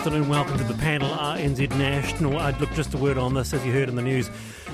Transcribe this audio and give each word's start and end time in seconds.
afternoon. 0.00 0.30
Welcome 0.30 0.56
to 0.56 0.64
the 0.64 0.72
panel, 0.72 1.10
RNZ 1.10 1.76
National. 1.76 2.38
I'd 2.38 2.58
look 2.58 2.72
just 2.72 2.94
a 2.94 2.96
word 2.96 3.18
on 3.18 3.34
this, 3.34 3.52
as 3.52 3.66
you 3.66 3.72
heard 3.72 3.90
in 3.90 3.96
the 3.96 4.02
news. 4.02 4.30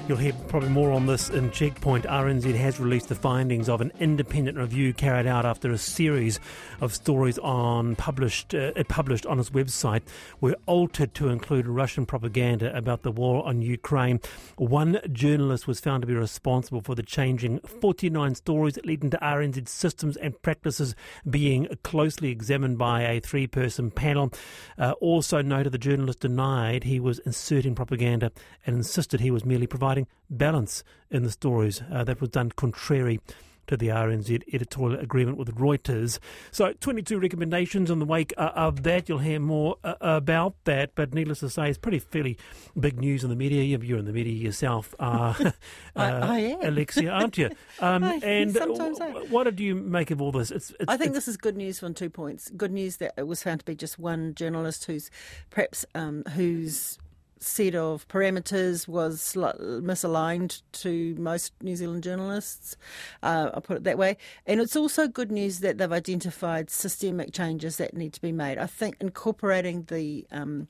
You'll 0.09 0.19
hear 0.19 0.35
probably 0.47 0.69
more 0.69 0.93
on 0.93 1.07
this 1.07 1.31
in 1.31 1.51
Checkpoint. 1.51 2.05
RNZ 2.05 2.55
has 2.55 2.79
released 2.79 3.09
the 3.09 3.17
findings 3.17 3.69
of 3.69 3.81
an 3.81 3.91
independent 3.99 4.57
review 4.57 4.95
carried 4.95 5.27
out 5.27 5.45
after 5.45 5.73
a 5.73 5.79
series 5.79 6.39
of 6.81 6.95
stories 6.95 7.39
on 7.39 7.97
published 7.97 8.55
uh, 8.55 8.71
published 8.89 9.27
on 9.27 9.41
its 9.41 9.51
website 9.51 10.03
were 10.41 10.55
altered 10.67 11.13
to 11.15 11.29
include 11.29 11.67
Russian 11.67 12.07
propaganda 12.07 12.73
about 12.77 13.03
the 13.03 13.11
war 13.11 13.45
on 13.45 13.63
Ukraine. 13.63 14.21
One 14.59 15.01
journalist 15.11 15.67
was 15.67 15.81
found 15.81 16.03
to 16.03 16.07
be 16.07 16.15
responsible 16.15 16.83
for 16.83 16.95
the 16.95 17.03
changing 17.03 17.59
49 17.59 18.37
stories 18.37 18.79
leading 18.85 19.11
to 19.11 19.19
RNZ 19.19 19.67
systems 19.67 20.17
and 20.19 20.41
practices 20.41 20.95
being 21.29 21.67
closely 21.83 22.31
examined 22.31 22.79
by 22.79 23.03
a 23.03 23.19
three-person 23.19 23.91
panel. 23.91 24.33
Uh, 24.79 24.93
also 25.01 25.43
noted 25.43 25.73
the 25.73 25.79
journalist 25.79 26.21
denied 26.21 26.85
he 26.85 27.01
was 27.01 27.19
inserting 27.21 27.75
propaganda 27.75 28.31
and 28.65 28.77
insisted 28.77 29.19
he 29.19 29.33
was 29.33 29.45
merely 29.45 29.67
providing 29.67 29.96
providing 29.97 30.07
balance 30.29 30.85
in 31.11 31.23
the 31.23 31.31
stories. 31.31 31.83
Uh, 31.93 32.05
that 32.05 32.21
was 32.21 32.31
done 32.31 32.51
contrary 32.51 33.21
to 33.67 33.77
the 33.77 33.89
RNZ 33.89 34.45
editorial 34.53 35.01
agreement 35.01 35.37
with 35.39 35.53
Reuters. 35.57 36.21
So, 36.53 36.73
22 36.81 37.19
recommendations 37.19 37.91
in 37.91 37.99
the 37.99 38.05
wake 38.05 38.33
uh, 38.37 38.53
of 38.55 38.85
that. 38.85 39.09
You'll 39.09 39.19
hear 39.19 39.41
more 39.41 39.75
uh, 39.83 39.95
about 40.01 40.55
that, 40.67 40.95
but 40.95 41.13
needless 41.13 41.41
to 41.41 41.51
say, 41.51 41.69
it's 41.69 41.79
pretty 41.79 41.99
fairly 41.99 42.39
big 42.79 43.01
news 43.01 43.25
in 43.25 43.31
the 43.31 43.35
media. 43.35 43.65
You're 43.65 43.99
in 43.99 44.05
the 44.05 44.13
media 44.13 44.35
yourself, 44.35 44.95
uh, 45.01 45.35
I, 45.51 45.53
I, 45.97 46.39
am. 46.39 46.63
Alexia, 46.63 47.11
aren't 47.11 47.39
you? 47.39 47.51
Um, 47.79 48.05
and 48.05 48.55
sometimes 48.55 49.01
I. 49.01 49.11
what 49.11 49.45
did 49.45 49.61
you 49.61 49.75
make 49.75 50.11
of 50.11 50.23
all 50.23 50.33
this? 50.33 50.51
It's, 50.51 50.71
it's, 50.81 50.89
I 50.89 50.97
think 50.97 51.13
this 51.13 51.29
is 51.29 51.37
good 51.37 51.57
news 51.57 51.83
on 51.83 51.93
two 51.93 52.09
points. 52.09 52.51
Good 52.57 52.73
news 52.73 52.97
that 52.99 53.13
it 53.19 53.27
was 53.27 53.43
found 53.43 53.61
to 53.61 53.67
be 53.67 53.75
just 53.75 53.99
one 53.99 54.35
journalist 54.35 54.87
who's 54.87 55.11
perhaps 55.51 55.85
um, 55.95 56.23
who's 56.35 56.99
set 57.39 57.75
of 57.75 58.09
parameters 58.09 58.89
was 58.89 59.35
misaligned 59.35 60.63
to 60.73 61.15
most 61.17 61.53
New 61.63 61.77
Zealand 61.77 62.03
journalists. 62.03 62.77
Uh, 63.23 63.51
I'll 63.55 63.61
put 63.61 63.79
it 63.79 63.85
that 63.85 63.99
way. 63.99 64.17
And 64.47 64.61
it's 64.61 64.77
also 64.77 65.07
good 65.07 65.31
news 65.31 65.61
that 65.61 65.79
they've 65.79 65.93
identified 65.93 66.71
systemic 66.71 67.33
changes 67.33 67.77
that 67.77 67.95
need 67.95 68.13
to 68.15 68.21
be 68.21 68.33
made. 68.33 68.59
I 68.59 68.67
think 68.67 68.97
incorporating 69.01 69.85
the 69.89 70.27
um, 70.31 70.69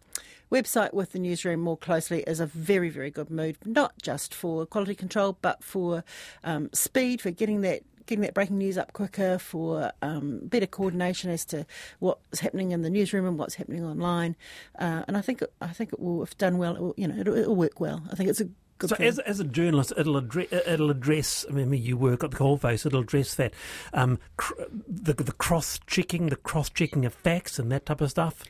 website 0.50 0.92
with 0.92 1.12
the 1.12 1.18
newsroom 1.18 1.60
more 1.60 1.76
closely 1.76 2.22
is 2.22 2.40
a 2.40 2.46
very, 2.46 2.90
very 2.90 3.10
good 3.10 3.30
move, 3.30 3.58
not 3.64 3.94
just 4.02 4.34
for 4.34 4.66
quality 4.66 4.94
control, 4.94 5.38
but 5.40 5.62
for 5.62 6.04
um, 6.44 6.70
speed, 6.72 7.20
for 7.20 7.30
getting 7.30 7.60
that 7.62 7.82
getting 8.06 8.22
that 8.22 8.34
breaking 8.34 8.58
news 8.58 8.78
up 8.78 8.92
quicker, 8.92 9.38
for 9.38 9.92
um, 10.02 10.40
better 10.44 10.66
coordination 10.66 11.30
as 11.30 11.44
to 11.46 11.66
what's 11.98 12.40
happening 12.40 12.72
in 12.72 12.82
the 12.82 12.90
newsroom 12.90 13.26
and 13.26 13.38
what's 13.38 13.54
happening 13.56 13.84
online. 13.84 14.36
Uh, 14.78 15.02
and 15.06 15.16
I 15.16 15.20
think 15.20 15.42
I 15.60 15.68
think 15.68 15.92
it 15.92 16.00
will, 16.00 16.22
if 16.22 16.36
done 16.38 16.58
well, 16.58 16.76
it 16.76 16.80
will, 16.80 16.94
you 16.96 17.08
know, 17.08 17.18
it'll, 17.18 17.36
it'll 17.36 17.56
work 17.56 17.80
well. 17.80 18.02
I 18.10 18.14
think 18.14 18.30
it's 18.30 18.40
a 18.40 18.48
Good 18.78 18.90
so, 18.90 18.96
as, 18.96 19.18
as 19.20 19.40
a 19.40 19.44
journalist, 19.44 19.94
it'll 19.96 20.18
address, 20.18 20.48
it'll 20.52 20.90
address. 20.90 21.46
I 21.48 21.52
mean, 21.52 21.72
you 21.82 21.96
work 21.96 22.22
at 22.22 22.32
the 22.32 22.36
coalface. 22.36 22.84
It'll 22.84 23.00
address 23.00 23.34
that, 23.36 23.54
um, 23.94 24.18
cr- 24.36 24.64
the 24.86 25.14
the 25.14 25.32
cross 25.32 25.80
checking, 25.86 26.26
the 26.26 26.36
cross 26.36 26.68
checking 26.68 27.06
of 27.06 27.14
facts, 27.14 27.58
and 27.58 27.72
that 27.72 27.86
type 27.86 28.02
of 28.02 28.10
stuff. 28.10 28.44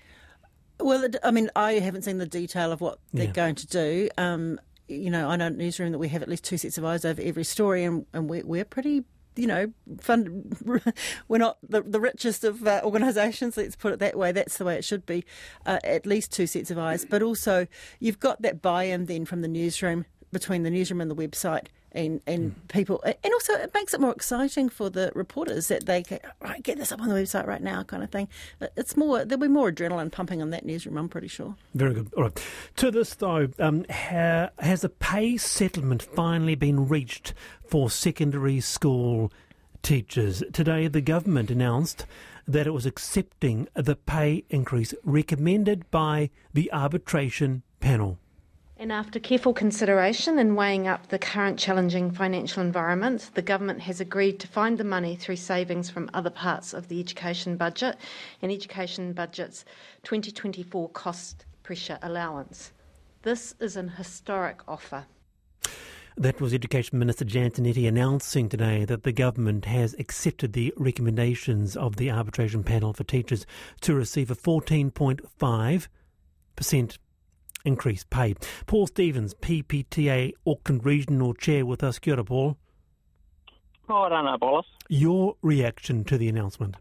Well, 0.81 1.09
I 1.23 1.31
mean, 1.31 1.49
I 1.55 1.75
haven't 1.75 2.03
seen 2.03 2.19
the 2.19 2.27
detail 2.27 2.73
of 2.73 2.81
what 2.81 2.99
they're 3.13 3.27
yeah. 3.27 3.33
going 3.33 3.55
to 3.55 3.67
do. 3.69 4.09
Um, 4.19 4.59
you 4.89 5.11
know, 5.11 5.29
I 5.29 5.37
know 5.37 5.47
in 5.47 5.59
newsroom 5.59 5.93
that 5.93 5.99
we 5.99 6.09
have 6.09 6.23
at 6.23 6.29
least 6.29 6.45
two 6.45 6.59
sets 6.59 6.77
of 6.77 6.85
eyes 6.85 7.05
over 7.05 7.23
every 7.23 7.45
story, 7.45 7.85
and, 7.85 8.05
and 8.13 8.29
we're, 8.29 8.45
we're 8.45 8.65
pretty 8.65 9.05
you 9.37 9.47
know, 9.47 9.73
fund, 10.01 10.57
we're 11.29 11.39
not 11.39 11.59
the, 11.69 11.83
the 11.83 12.01
richest 12.01 12.45
of 12.45 12.67
uh, 12.67 12.81
organisations, 12.83 13.57
let's 13.57 13.77
put 13.77 13.93
it 13.93 13.99
that 14.01 14.19
way. 14.19 14.33
That's 14.33 14.59
the 14.59 14.65
way 14.65 14.77
it 14.77 14.85
should 14.85 15.07
be. 15.07 15.25
Uh, 15.65 15.79
at 15.85 16.07
least 16.07 16.33
two 16.33 16.47
sets 16.47 16.71
of 16.71 16.79
eyes. 16.79 17.05
But 17.05 17.23
also, 17.23 17.67
you've 18.01 18.21
got 18.21 18.43
that 18.43 18.63
buy 18.63 18.85
in 18.85 19.07
then 19.07 19.25
from 19.25 19.43
the 19.43 19.49
newsroom, 19.49 20.07
between 20.33 20.63
the 20.63 20.71
newsroom 20.71 21.01
and 21.01 21.11
the 21.11 21.17
website. 21.17 21.67
And, 21.97 22.21
and 22.27 22.55
mm. 22.55 22.69
people, 22.69 23.03
and 23.03 23.33
also 23.33 23.55
it 23.55 23.73
makes 23.73 23.95
it 23.95 24.01
more 24.01 24.13
exciting 24.13 24.69
for 24.69 24.91
the 24.91 25.11
reporters 25.15 25.69
that 25.69 25.87
they 25.87 26.03
can, 26.03 26.19
right, 26.43 26.63
get 26.63 26.77
this 26.77 26.93
up 26.93 27.01
on 27.01 27.09
the 27.09 27.15
website 27.15 27.47
right 27.47 27.63
now, 27.63 27.83
kind 27.85 28.05
of 28.05 28.11
thing. 28.11 28.29
It's 28.77 28.99
more, 28.99 29.25
there'll 29.25 29.41
be 29.41 29.49
more 29.49 29.73
adrenaline 29.73 30.13
pumping 30.13 30.43
on 30.43 30.51
that 30.51 30.67
newsroom, 30.67 30.99
I'm 30.99 31.09
pretty 31.09 31.29
sure. 31.29 31.57
Very 31.75 31.95
good. 31.95 32.13
All 32.15 32.25
right. 32.25 32.47
To 32.77 32.91
this, 32.91 33.15
though, 33.15 33.49
um, 33.59 33.87
ha, 33.89 34.51
has 34.59 34.85
a 34.85 34.91
pay 34.91 35.39
settlement 35.39 36.03
finally 36.03 36.55
been 36.55 36.87
reached 36.87 37.33
for 37.67 37.89
secondary 37.89 38.61
school 38.61 39.33
teachers. 39.83 40.43
Today, 40.53 40.89
the 40.89 41.01
government 41.01 41.51
announced 41.51 42.05
that 42.47 42.67
it 42.67 42.73
was 42.73 42.85
accepting 42.85 43.69
the 43.75 43.97
pay 43.97 44.45
increase 44.51 44.93
recommended 45.03 45.91
by 45.91 46.29
the 46.53 46.71
arbitration 46.73 47.63
panel. 47.81 48.19
And 48.79 48.93
after 48.93 49.19
careful 49.19 49.55
consideration 49.55 50.39
and 50.39 50.55
weighing 50.55 50.87
up 50.87 51.09
the 51.09 51.19
current 51.19 51.59
challenging 51.59 52.11
financial 52.11 52.63
environment, 52.63 53.31
the 53.33 53.41
government 53.41 53.81
has 53.81 54.03
agreed 54.03 54.39
to 54.41 54.49
find 54.49 54.77
the 54.77 54.85
money 54.85 55.17
through 55.17 55.37
savings 55.37 55.89
from 55.89 56.11
other 56.13 56.29
parts 56.29 56.75
of 56.75 56.89
the 56.89 57.01
education 57.01 57.57
budget 57.57 57.97
and 58.43 58.53
education 58.53 59.15
budget's 59.15 59.65
2024 60.03 60.91
cost 60.91 61.47
pressure 61.63 61.99
allowance. 62.03 62.73
This 63.23 63.55
is 63.61 63.77
an 63.77 63.89
historic 63.89 64.61
offer. 64.69 65.07
That 66.19 66.41
was 66.41 66.53
Education 66.53 66.99
Minister 66.99 67.25
Jan 67.25 67.53
Tinetti 67.53 67.89
announcing 67.89 68.51
today 68.51 68.85
that 68.85 69.05
the 69.05 69.13
government 69.13 69.65
has 69.65 69.95
accepted 69.99 70.53
the 70.53 70.75
recommendations 70.77 71.79
of 71.79 71.97
the 71.97 72.11
arbitration 72.11 72.63
panel 72.63 72.93
for 72.93 73.05
teachers 73.05 73.47
to 73.81 73.95
receive 73.95 74.31
a 74.31 74.37
14.5% 74.37 76.99
increased 77.67 78.09
pay. 78.11 78.35
Paul 78.67 78.87
Stevens, 78.87 79.35
PPTA 79.35 80.33
Auckland 80.47 80.87
Regional 80.87 81.35
Chair 81.35 81.67
with 81.67 81.83
us. 81.83 81.99
Kia 81.99 82.15
ora, 82.15 82.25
Paul. 82.25 82.57
Oh, 83.89 84.03
I 84.03 84.09
don't 84.09 84.25
know, 84.25 84.39
Bolas. 84.39 84.67
Your 84.89 85.37
reaction 85.43 86.05
to 86.05 86.19
the 86.19 86.29
announcement? 86.29 86.77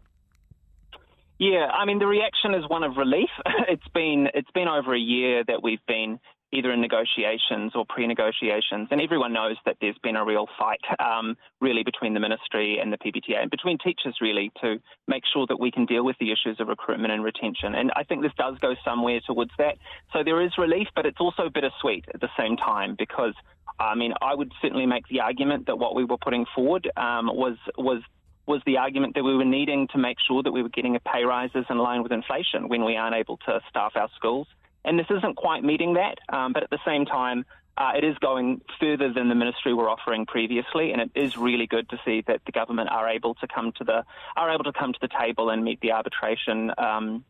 Yeah, 1.38 1.66
I 1.66 1.84
mean 1.84 1.98
the 1.98 2.06
reaction 2.06 2.54
is 2.54 2.64
one 2.68 2.82
of 2.82 2.96
relief. 2.96 3.28
it's 3.68 3.86
been 3.94 4.28
it's 4.34 4.50
been 4.52 4.68
over 4.68 4.94
a 4.94 4.98
year 4.98 5.44
that 5.46 5.62
we've 5.62 5.84
been 5.86 6.18
either 6.56 6.72
in 6.72 6.80
negotiations 6.80 7.72
or 7.74 7.84
pre-negotiations. 7.86 8.88
And 8.90 9.00
everyone 9.00 9.32
knows 9.32 9.56
that 9.66 9.76
there's 9.80 9.98
been 10.02 10.16
a 10.16 10.24
real 10.24 10.46
fight, 10.58 10.80
um, 10.98 11.36
really, 11.60 11.82
between 11.82 12.14
the 12.14 12.20
ministry 12.20 12.78
and 12.80 12.92
the 12.92 12.98
PPTA, 12.98 13.42
and 13.42 13.50
between 13.50 13.78
teachers, 13.78 14.16
really, 14.20 14.50
to 14.62 14.78
make 15.06 15.24
sure 15.32 15.46
that 15.48 15.60
we 15.60 15.70
can 15.70 15.84
deal 15.86 16.04
with 16.04 16.16
the 16.18 16.32
issues 16.32 16.58
of 16.60 16.68
recruitment 16.68 17.12
and 17.12 17.22
retention. 17.22 17.74
And 17.74 17.92
I 17.94 18.04
think 18.04 18.22
this 18.22 18.32
does 18.38 18.58
go 18.58 18.74
somewhere 18.84 19.20
towards 19.26 19.52
that. 19.58 19.76
So 20.12 20.24
there 20.24 20.40
is 20.40 20.52
relief, 20.56 20.88
but 20.94 21.04
it's 21.04 21.20
also 21.20 21.50
bittersweet 21.50 22.06
at 22.14 22.20
the 22.20 22.30
same 22.38 22.56
time 22.56 22.96
because. 22.98 23.34
I 23.78 23.94
mean, 23.94 24.14
I 24.22 24.34
would 24.34 24.52
certainly 24.62 24.86
make 24.86 25.06
the 25.08 25.20
argument 25.20 25.66
that 25.66 25.76
what 25.76 25.94
we 25.94 26.02
were 26.02 26.16
putting 26.16 26.46
forward 26.54 26.90
um, 26.96 27.26
was 27.26 27.58
was 27.76 28.00
was 28.46 28.62
the 28.64 28.78
argument 28.78 29.14
that 29.16 29.24
we 29.24 29.36
were 29.36 29.44
needing 29.44 29.88
to 29.88 29.98
make 29.98 30.16
sure 30.26 30.42
that 30.42 30.52
we 30.52 30.62
were 30.62 30.68
getting 30.68 30.98
pay 31.04 31.24
rises 31.24 31.66
in 31.68 31.78
line 31.78 32.02
with 32.02 32.12
inflation 32.12 32.68
when 32.68 32.84
we 32.84 32.96
aren't 32.96 33.14
able 33.14 33.36
to 33.38 33.60
staff 33.68 33.92
our 33.96 34.08
schools. 34.16 34.46
And 34.86 34.98
this 34.98 35.06
isn't 35.10 35.36
quite 35.36 35.62
meeting 35.64 35.94
that, 35.94 36.16
um, 36.32 36.52
but 36.54 36.62
at 36.62 36.70
the 36.70 36.78
same 36.86 37.04
time, 37.04 37.44
uh, 37.76 37.92
it 37.94 38.04
is 38.04 38.16
going 38.18 38.62
further 38.80 39.12
than 39.12 39.28
the 39.28 39.34
ministry 39.34 39.74
were 39.74 39.90
offering 39.90 40.24
previously, 40.24 40.92
and 40.92 41.00
it 41.02 41.10
is 41.14 41.36
really 41.36 41.66
good 41.66 41.86
to 41.90 41.98
see 42.06 42.22
that 42.26 42.40
the 42.46 42.52
government 42.52 42.88
are 42.90 43.08
able 43.08 43.34
to 43.34 43.46
come 43.46 43.72
to 43.78 43.84
the 43.84 44.04
are 44.36 44.50
able 44.54 44.64
to 44.64 44.72
come 44.72 44.92
to 44.94 44.98
the 45.02 45.08
table 45.20 45.50
and 45.50 45.62
meet 45.62 45.80
the 45.80 45.92
arbitration 45.92 46.70
um, 46.78 47.24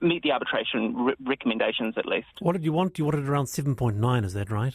meet 0.00 0.22
the 0.22 0.32
arbitration 0.32 0.96
re- 0.96 1.14
recommendations 1.24 1.94
at 1.96 2.06
least. 2.06 2.26
What 2.40 2.52
did 2.52 2.64
you 2.64 2.72
want? 2.72 2.98
You 2.98 3.06
wanted 3.06 3.26
around 3.28 3.46
seven 3.46 3.74
point 3.74 3.96
nine, 3.96 4.24
is 4.24 4.34
that 4.34 4.50
right? 4.50 4.74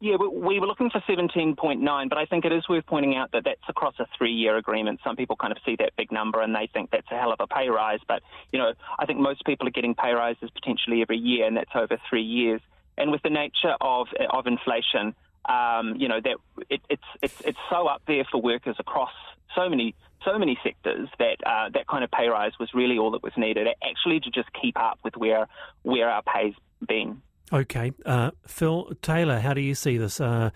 Yeah, 0.00 0.14
we 0.16 0.60
were 0.60 0.66
looking 0.68 0.90
for 0.90 1.00
17.9, 1.08 2.08
but 2.08 2.18
I 2.18 2.24
think 2.24 2.44
it 2.44 2.52
is 2.52 2.68
worth 2.68 2.86
pointing 2.86 3.16
out 3.16 3.32
that 3.32 3.42
that's 3.44 3.60
across 3.68 3.94
a 3.98 4.06
three-year 4.16 4.56
agreement. 4.56 5.00
Some 5.02 5.16
people 5.16 5.34
kind 5.34 5.50
of 5.50 5.58
see 5.66 5.74
that 5.80 5.96
big 5.96 6.12
number 6.12 6.40
and 6.40 6.54
they 6.54 6.68
think 6.72 6.92
that's 6.92 7.10
a 7.10 7.18
hell 7.18 7.32
of 7.32 7.40
a 7.40 7.48
pay 7.48 7.68
rise, 7.68 7.98
but 8.06 8.22
you 8.52 8.60
know, 8.60 8.74
I 8.96 9.06
think 9.06 9.18
most 9.18 9.44
people 9.44 9.66
are 9.66 9.72
getting 9.72 9.96
pay 9.96 10.12
rises 10.12 10.50
potentially 10.50 11.02
every 11.02 11.18
year, 11.18 11.46
and 11.46 11.56
that's 11.56 11.70
over 11.74 11.98
three 12.08 12.22
years. 12.22 12.60
And 12.96 13.10
with 13.10 13.22
the 13.22 13.30
nature 13.30 13.74
of 13.80 14.06
of 14.30 14.46
inflation, 14.46 15.16
um, 15.48 15.96
you 15.96 16.06
know, 16.06 16.20
that 16.20 16.36
it, 16.70 16.80
it's 16.88 17.02
it's 17.20 17.40
it's 17.44 17.58
so 17.68 17.88
up 17.88 18.02
there 18.06 18.24
for 18.30 18.40
workers 18.40 18.76
across 18.78 19.12
so 19.56 19.68
many 19.68 19.96
so 20.24 20.38
many 20.38 20.58
sectors 20.62 21.08
that 21.18 21.36
uh, 21.44 21.70
that 21.70 21.88
kind 21.88 22.04
of 22.04 22.10
pay 22.10 22.28
rise 22.28 22.52
was 22.60 22.70
really 22.72 22.98
all 22.98 23.10
that 23.12 23.22
was 23.22 23.32
needed, 23.36 23.66
actually 23.82 24.20
to 24.20 24.30
just 24.30 24.48
keep 24.52 24.78
up 24.78 24.98
with 25.02 25.16
where 25.16 25.48
where 25.82 26.08
our 26.08 26.22
pay's 26.22 26.54
been. 26.86 27.22
Okay. 27.52 27.92
Uh, 28.04 28.30
Phil 28.46 28.92
Taylor, 29.02 29.40
how 29.40 29.54
do 29.54 29.60
you 29.60 29.74
see 29.74 29.96
this 29.96 30.20
uh, 30.20 30.50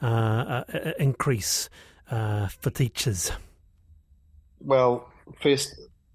uh, 0.00 0.04
uh 0.04 0.64
increase 0.98 1.68
uh, 2.10 2.48
for 2.48 2.70
teachers? 2.70 3.30
Well, 4.60 5.10
first, 5.40 5.74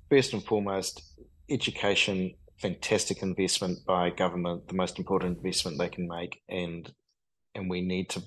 first 0.10 0.34
and 0.34 0.44
foremost, 0.44 1.02
education, 1.50 2.34
fantastic 2.58 3.22
investment 3.22 3.86
by 3.86 4.10
government, 4.10 4.68
the 4.68 4.74
most 4.74 4.98
important 4.98 5.38
investment 5.38 5.78
they 5.78 5.90
can 5.90 6.08
make, 6.08 6.42
and 6.50 6.92
and 7.56 7.70
we 7.70 7.82
need 7.82 8.10
to 8.10 8.24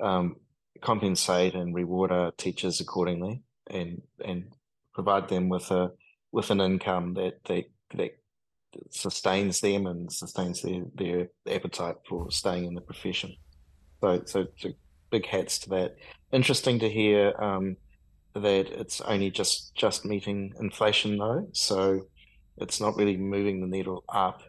um, 0.00 0.36
compensate 0.80 1.54
and 1.54 1.74
reward 1.74 2.12
our 2.12 2.32
teachers 2.32 2.80
accordingly, 2.80 3.42
and 3.68 4.02
and 4.24 4.52
provide 4.92 5.28
them 5.28 5.48
with 5.48 5.70
a 5.70 5.92
with 6.30 6.50
an 6.50 6.60
income 6.60 7.14
that 7.14 7.44
they 7.44 7.68
that 7.94 8.21
sustains 8.90 9.60
them 9.60 9.86
and 9.86 10.12
sustains 10.12 10.62
their, 10.62 10.82
their 10.94 11.28
appetite 11.48 11.96
for 12.08 12.30
staying 12.30 12.64
in 12.64 12.74
the 12.74 12.80
profession. 12.80 13.34
So, 14.00 14.22
so, 14.26 14.46
so 14.58 14.70
big 15.10 15.26
hats 15.26 15.58
to 15.60 15.70
that. 15.70 15.96
Interesting 16.32 16.78
to 16.80 16.88
hear 16.88 17.34
um, 17.40 17.76
that 18.34 18.68
it's 18.68 19.00
only 19.02 19.30
just 19.30 19.74
just 19.74 20.04
meeting 20.04 20.54
inflation 20.58 21.18
though, 21.18 21.46
so 21.52 22.06
it's 22.56 22.80
not 22.80 22.96
really 22.96 23.16
moving 23.16 23.60
the 23.60 23.66
needle 23.66 24.02
up. 24.08 24.42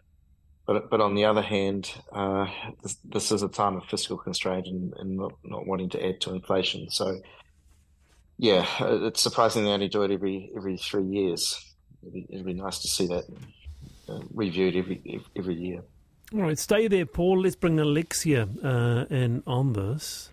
But 0.66 0.90
but 0.90 1.00
on 1.00 1.14
the 1.14 1.26
other 1.26 1.42
hand, 1.42 1.92
uh, 2.12 2.46
this, 2.82 2.96
this, 3.04 3.32
is 3.32 3.42
a 3.42 3.48
time 3.48 3.76
of 3.76 3.84
fiscal 3.84 4.16
constraint 4.16 4.66
and, 4.66 4.94
and 4.94 5.16
not, 5.18 5.32
not 5.44 5.66
wanting 5.66 5.90
to 5.90 6.04
add 6.04 6.22
to 6.22 6.34
inflation. 6.34 6.88
So 6.88 7.20
yeah, 8.38 8.66
it's 8.80 9.20
surprising 9.20 9.64
they 9.64 9.70
only 9.70 9.88
do 9.88 10.02
it 10.02 10.10
every 10.10 10.50
every 10.56 10.78
three 10.78 11.04
years. 11.04 11.74
It'd 12.02 12.14
be, 12.14 12.26
it'd 12.30 12.46
be 12.46 12.54
nice 12.54 12.78
to 12.80 12.88
see 12.88 13.06
that 13.08 13.24
uh, 14.08 14.20
reviewed 14.32 14.76
every 14.76 15.22
every 15.36 15.54
year. 15.54 15.82
All 16.32 16.40
right, 16.40 16.58
stay 16.58 16.88
there, 16.88 17.06
Paul. 17.06 17.42
Let's 17.42 17.56
bring 17.56 17.78
Alexia 17.78 18.48
uh, 18.62 19.04
in 19.10 19.42
on 19.46 19.74
this. 19.74 20.30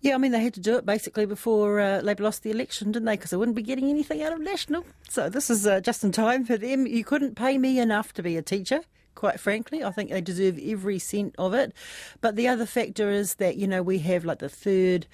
Yeah, 0.00 0.14
I 0.14 0.18
mean, 0.18 0.30
they 0.30 0.42
had 0.42 0.54
to 0.54 0.60
do 0.60 0.76
it 0.76 0.86
basically 0.86 1.26
before 1.26 1.80
uh, 1.80 2.00
Labour 2.00 2.24
lost 2.24 2.42
the 2.42 2.50
election, 2.50 2.92
didn't 2.92 3.06
they? 3.06 3.16
Because 3.16 3.30
they 3.30 3.36
wouldn't 3.36 3.56
be 3.56 3.62
getting 3.62 3.88
anything 3.88 4.22
out 4.22 4.32
of 4.32 4.40
National. 4.40 4.84
So 5.08 5.28
this 5.28 5.50
is 5.50 5.66
uh, 5.66 5.80
just 5.80 6.04
in 6.04 6.12
time 6.12 6.44
for 6.44 6.56
them. 6.56 6.86
You 6.86 7.02
couldn't 7.02 7.34
pay 7.34 7.58
me 7.58 7.80
enough 7.80 8.12
to 8.14 8.22
be 8.22 8.36
a 8.36 8.42
teacher. 8.42 8.82
Quite 9.16 9.40
frankly, 9.40 9.82
I 9.82 9.90
think 9.90 10.10
they 10.10 10.20
deserve 10.20 10.60
every 10.62 10.98
cent 10.98 11.34
of 11.38 11.54
it. 11.54 11.72
But 12.20 12.36
the 12.36 12.46
other 12.46 12.66
factor 12.66 13.10
is 13.10 13.36
that, 13.36 13.56
you 13.56 13.66
know, 13.66 13.82
we 13.82 13.98
have 14.00 14.24
like 14.24 14.38
the 14.40 14.48
third 14.50 15.06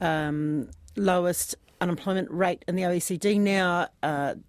um, 0.00 0.70
lowest 0.96 1.54
unemployment 1.82 2.30
rate 2.30 2.64
in 2.66 2.76
the 2.76 2.82
OECD 2.82 3.38
now. 3.38 3.88
Uh, 4.02 4.34
the 4.34 4.40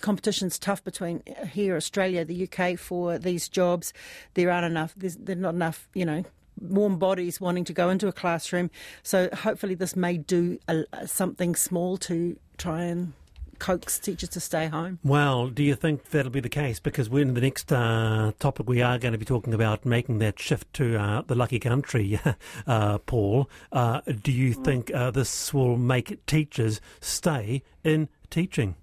competition's 0.00 0.58
tough 0.58 0.82
between 0.84 1.22
here, 1.50 1.76
Australia, 1.76 2.24
the 2.24 2.48
UK 2.48 2.78
for 2.78 3.18
these 3.18 3.48
jobs. 3.48 3.92
There 4.34 4.50
aren't 4.50 4.66
enough. 4.66 4.94
There's, 4.96 5.16
there's 5.16 5.38
not 5.38 5.54
enough, 5.54 5.88
you 5.94 6.04
know, 6.04 6.24
warm 6.60 6.98
bodies 6.98 7.40
wanting 7.40 7.64
to 7.64 7.72
go 7.72 7.90
into 7.90 8.08
a 8.08 8.12
classroom. 8.12 8.70
So 9.02 9.28
hopefully, 9.32 9.74
this 9.74 9.96
may 9.96 10.16
do 10.18 10.58
a, 10.68 10.84
something 11.06 11.54
small 11.54 11.96
to 11.98 12.38
try 12.56 12.82
and 12.82 13.12
coax 13.58 13.98
teachers 13.98 14.28
to 14.30 14.40
stay 14.40 14.68
home. 14.68 14.98
Well, 15.02 15.48
do 15.48 15.62
you 15.62 15.74
think 15.74 16.10
that'll 16.10 16.30
be 16.30 16.40
the 16.40 16.48
case? 16.48 16.80
Because 16.80 17.08
in 17.08 17.34
the 17.34 17.40
next 17.40 17.72
uh, 17.72 18.32
topic 18.38 18.68
we 18.68 18.82
are 18.82 18.98
going 18.98 19.12
to 19.12 19.18
be 19.18 19.24
talking 19.24 19.54
about 19.54 19.84
making 19.84 20.18
that 20.18 20.38
shift 20.38 20.72
to 20.74 20.96
uh, 20.96 21.22
the 21.22 21.34
lucky 21.34 21.58
country, 21.58 22.20
uh, 22.66 22.98
Paul, 22.98 23.50
uh, 23.72 24.00
do 24.22 24.32
you 24.32 24.54
mm. 24.54 24.64
think 24.64 24.94
uh, 24.94 25.10
this 25.10 25.52
will 25.52 25.76
make 25.76 26.24
teachers 26.26 26.80
stay 27.00 27.62
in 27.84 28.08
teaching? 28.30 28.76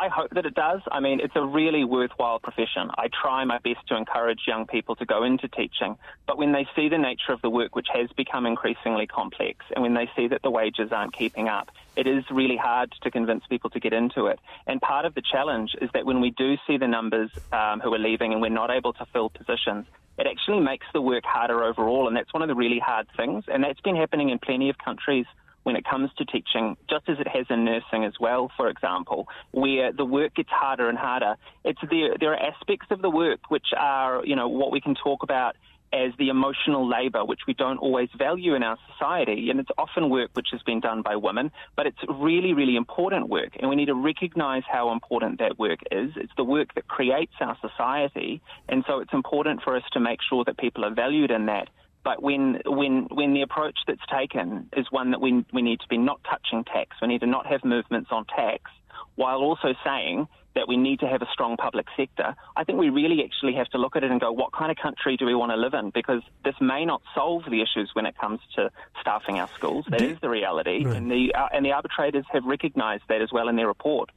I 0.00 0.08
hope 0.08 0.30
that 0.30 0.46
it 0.46 0.54
does. 0.54 0.80
I 0.90 0.98
mean, 1.00 1.20
it's 1.20 1.36
a 1.36 1.44
really 1.44 1.84
worthwhile 1.84 2.38
profession. 2.38 2.88
I 2.96 3.10
try 3.22 3.44
my 3.44 3.58
best 3.58 3.86
to 3.88 3.96
encourage 3.98 4.40
young 4.46 4.66
people 4.66 4.96
to 4.96 5.04
go 5.04 5.24
into 5.24 5.46
teaching, 5.46 5.98
but 6.26 6.38
when 6.38 6.52
they 6.52 6.66
see 6.74 6.88
the 6.88 6.96
nature 6.96 7.32
of 7.32 7.42
the 7.42 7.50
work, 7.50 7.76
which 7.76 7.88
has 7.92 8.08
become 8.16 8.46
increasingly 8.46 9.06
complex, 9.06 9.58
and 9.74 9.82
when 9.82 9.92
they 9.92 10.08
see 10.16 10.26
that 10.28 10.40
the 10.40 10.50
wages 10.50 10.90
aren't 10.90 11.14
keeping 11.14 11.48
up, 11.48 11.68
it 11.96 12.06
is 12.06 12.24
really 12.30 12.56
hard 12.56 12.90
to 13.02 13.10
convince 13.10 13.46
people 13.46 13.68
to 13.68 13.78
get 13.78 13.92
into 13.92 14.24
it. 14.28 14.40
And 14.66 14.80
part 14.80 15.04
of 15.04 15.14
the 15.14 15.20
challenge 15.20 15.72
is 15.82 15.90
that 15.92 16.06
when 16.06 16.22
we 16.22 16.30
do 16.30 16.54
see 16.66 16.78
the 16.78 16.88
numbers 16.88 17.30
um, 17.52 17.80
who 17.80 17.92
are 17.92 17.98
leaving 17.98 18.32
and 18.32 18.40
we're 18.40 18.48
not 18.48 18.70
able 18.70 18.94
to 18.94 19.04
fill 19.12 19.28
positions, 19.28 19.84
it 20.16 20.26
actually 20.26 20.60
makes 20.60 20.86
the 20.94 21.02
work 21.02 21.24
harder 21.26 21.62
overall, 21.62 22.08
and 22.08 22.16
that's 22.16 22.32
one 22.32 22.40
of 22.40 22.48
the 22.48 22.54
really 22.54 22.78
hard 22.78 23.06
things. 23.18 23.44
And 23.48 23.62
that's 23.62 23.80
been 23.82 23.96
happening 23.96 24.30
in 24.30 24.38
plenty 24.38 24.70
of 24.70 24.78
countries 24.78 25.26
when 25.70 25.76
it 25.76 25.84
comes 25.84 26.10
to 26.18 26.24
teaching, 26.24 26.76
just 26.88 27.08
as 27.08 27.20
it 27.20 27.28
has 27.28 27.46
in 27.48 27.64
nursing 27.64 28.04
as 28.04 28.14
well, 28.18 28.50
for 28.56 28.68
example, 28.68 29.28
where 29.52 29.92
the 29.92 30.04
work 30.04 30.34
gets 30.34 30.48
harder 30.50 30.88
and 30.88 30.98
harder. 30.98 31.36
It's 31.64 31.78
there, 31.88 32.16
there 32.18 32.32
are 32.32 32.42
aspects 32.52 32.88
of 32.90 33.02
the 33.02 33.10
work 33.10 33.38
which 33.50 33.68
are, 33.78 34.26
you 34.26 34.34
know, 34.34 34.48
what 34.48 34.72
we 34.72 34.80
can 34.80 34.96
talk 34.96 35.22
about 35.22 35.54
as 35.92 36.10
the 36.18 36.28
emotional 36.28 36.88
labour, 36.88 37.24
which 37.24 37.42
we 37.46 37.54
don't 37.54 37.78
always 37.78 38.08
value 38.18 38.56
in 38.56 38.64
our 38.64 38.78
society. 38.90 39.48
And 39.50 39.60
it's 39.60 39.70
often 39.78 40.10
work 40.10 40.30
which 40.32 40.48
has 40.50 40.60
been 40.62 40.80
done 40.80 41.02
by 41.02 41.14
women, 41.14 41.52
but 41.76 41.86
it's 41.86 42.02
really, 42.08 42.52
really 42.52 42.74
important 42.74 43.28
work. 43.28 43.50
And 43.60 43.70
we 43.70 43.76
need 43.76 43.86
to 43.86 43.94
recognise 43.94 44.64
how 44.68 44.90
important 44.90 45.38
that 45.38 45.56
work 45.56 45.78
is. 45.92 46.10
It's 46.16 46.32
the 46.36 46.44
work 46.44 46.74
that 46.74 46.88
creates 46.88 47.34
our 47.40 47.56
society. 47.60 48.42
And 48.68 48.82
so 48.88 48.98
it's 48.98 49.12
important 49.12 49.62
for 49.62 49.76
us 49.76 49.84
to 49.92 50.00
make 50.00 50.18
sure 50.28 50.42
that 50.46 50.58
people 50.58 50.84
are 50.84 50.94
valued 50.94 51.30
in 51.30 51.46
that. 51.46 51.68
But 52.02 52.22
when 52.22 52.60
when 52.64 53.08
when 53.10 53.34
the 53.34 53.42
approach 53.42 53.78
that's 53.86 54.00
taken 54.10 54.68
is 54.76 54.86
one 54.90 55.10
that 55.10 55.20
we 55.20 55.44
we 55.52 55.62
need 55.62 55.80
to 55.80 55.88
be 55.88 55.98
not 55.98 56.20
touching 56.24 56.64
tax, 56.64 56.96
we 57.02 57.08
need 57.08 57.20
to 57.20 57.26
not 57.26 57.46
have 57.46 57.64
movements 57.64 58.10
on 58.10 58.24
tax, 58.24 58.70
while 59.16 59.38
also 59.38 59.74
saying 59.84 60.26
that 60.54 60.66
we 60.66 60.76
need 60.76 61.00
to 61.00 61.06
have 61.06 61.22
a 61.22 61.28
strong 61.32 61.56
public 61.56 61.86
sector, 61.96 62.34
I 62.56 62.64
think 62.64 62.78
we 62.78 62.90
really 62.90 63.22
actually 63.24 63.54
have 63.54 63.68
to 63.68 63.78
look 63.78 63.96
at 63.96 64.02
it 64.02 64.10
and 64.10 64.20
go, 64.20 64.32
what 64.32 64.52
kind 64.52 64.70
of 64.70 64.76
country 64.76 65.16
do 65.16 65.24
we 65.24 65.34
want 65.34 65.52
to 65.52 65.56
live 65.56 65.74
in? 65.74 65.90
Because 65.90 66.22
this 66.44 66.54
may 66.60 66.84
not 66.84 67.02
solve 67.14 67.44
the 67.44 67.62
issues 67.62 67.90
when 67.94 68.06
it 68.06 68.16
comes 68.18 68.40
to 68.56 68.70
staffing 69.00 69.38
our 69.38 69.48
schools. 69.56 69.86
That 69.88 70.00
do, 70.00 70.08
is 70.08 70.18
the 70.20 70.28
reality, 70.28 70.84
right. 70.84 70.96
and 70.96 71.10
the 71.10 71.34
uh, 71.34 71.48
and 71.52 71.64
the 71.64 71.72
arbitrators 71.72 72.24
have 72.32 72.44
recognised 72.44 73.04
that 73.08 73.22
as 73.22 73.30
well 73.32 73.48
in 73.48 73.56
their 73.56 73.68
report. 73.68 74.10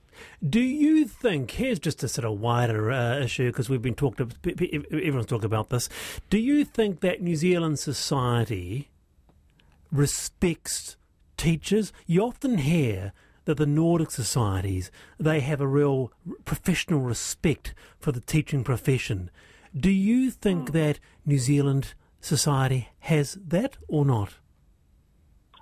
Do 0.47 0.59
you 0.59 1.05
think? 1.05 1.51
Here's 1.51 1.79
just 1.79 2.03
a 2.03 2.07
sort 2.07 2.25
of 2.25 2.39
wider 2.39 2.91
uh, 2.91 3.19
issue 3.19 3.49
because 3.49 3.69
we've 3.69 3.81
been 3.81 3.95
talked. 3.95 4.21
Everyone's 4.21 5.25
talked 5.25 5.45
about 5.45 5.69
this. 5.69 5.89
Do 6.29 6.37
you 6.37 6.65
think 6.65 7.01
that 7.01 7.21
New 7.21 7.35
Zealand 7.35 7.79
society 7.79 8.89
respects 9.91 10.95
teachers? 11.37 11.93
You 12.05 12.23
often 12.23 12.59
hear 12.59 13.13
that 13.45 13.57
the 13.57 13.65
Nordic 13.65 14.11
societies 14.11 14.91
they 15.19 15.39
have 15.41 15.61
a 15.61 15.67
real 15.67 16.11
professional 16.45 17.01
respect 17.01 17.73
for 17.99 18.11
the 18.11 18.21
teaching 18.21 18.63
profession. 18.63 19.29
Do 19.75 19.89
you 19.89 20.29
think 20.29 20.69
mm. 20.69 20.73
that 20.73 20.99
New 21.25 21.39
Zealand 21.39 21.93
society 22.21 22.89
has 22.99 23.37
that 23.47 23.77
or 23.87 24.05
not? 24.05 24.35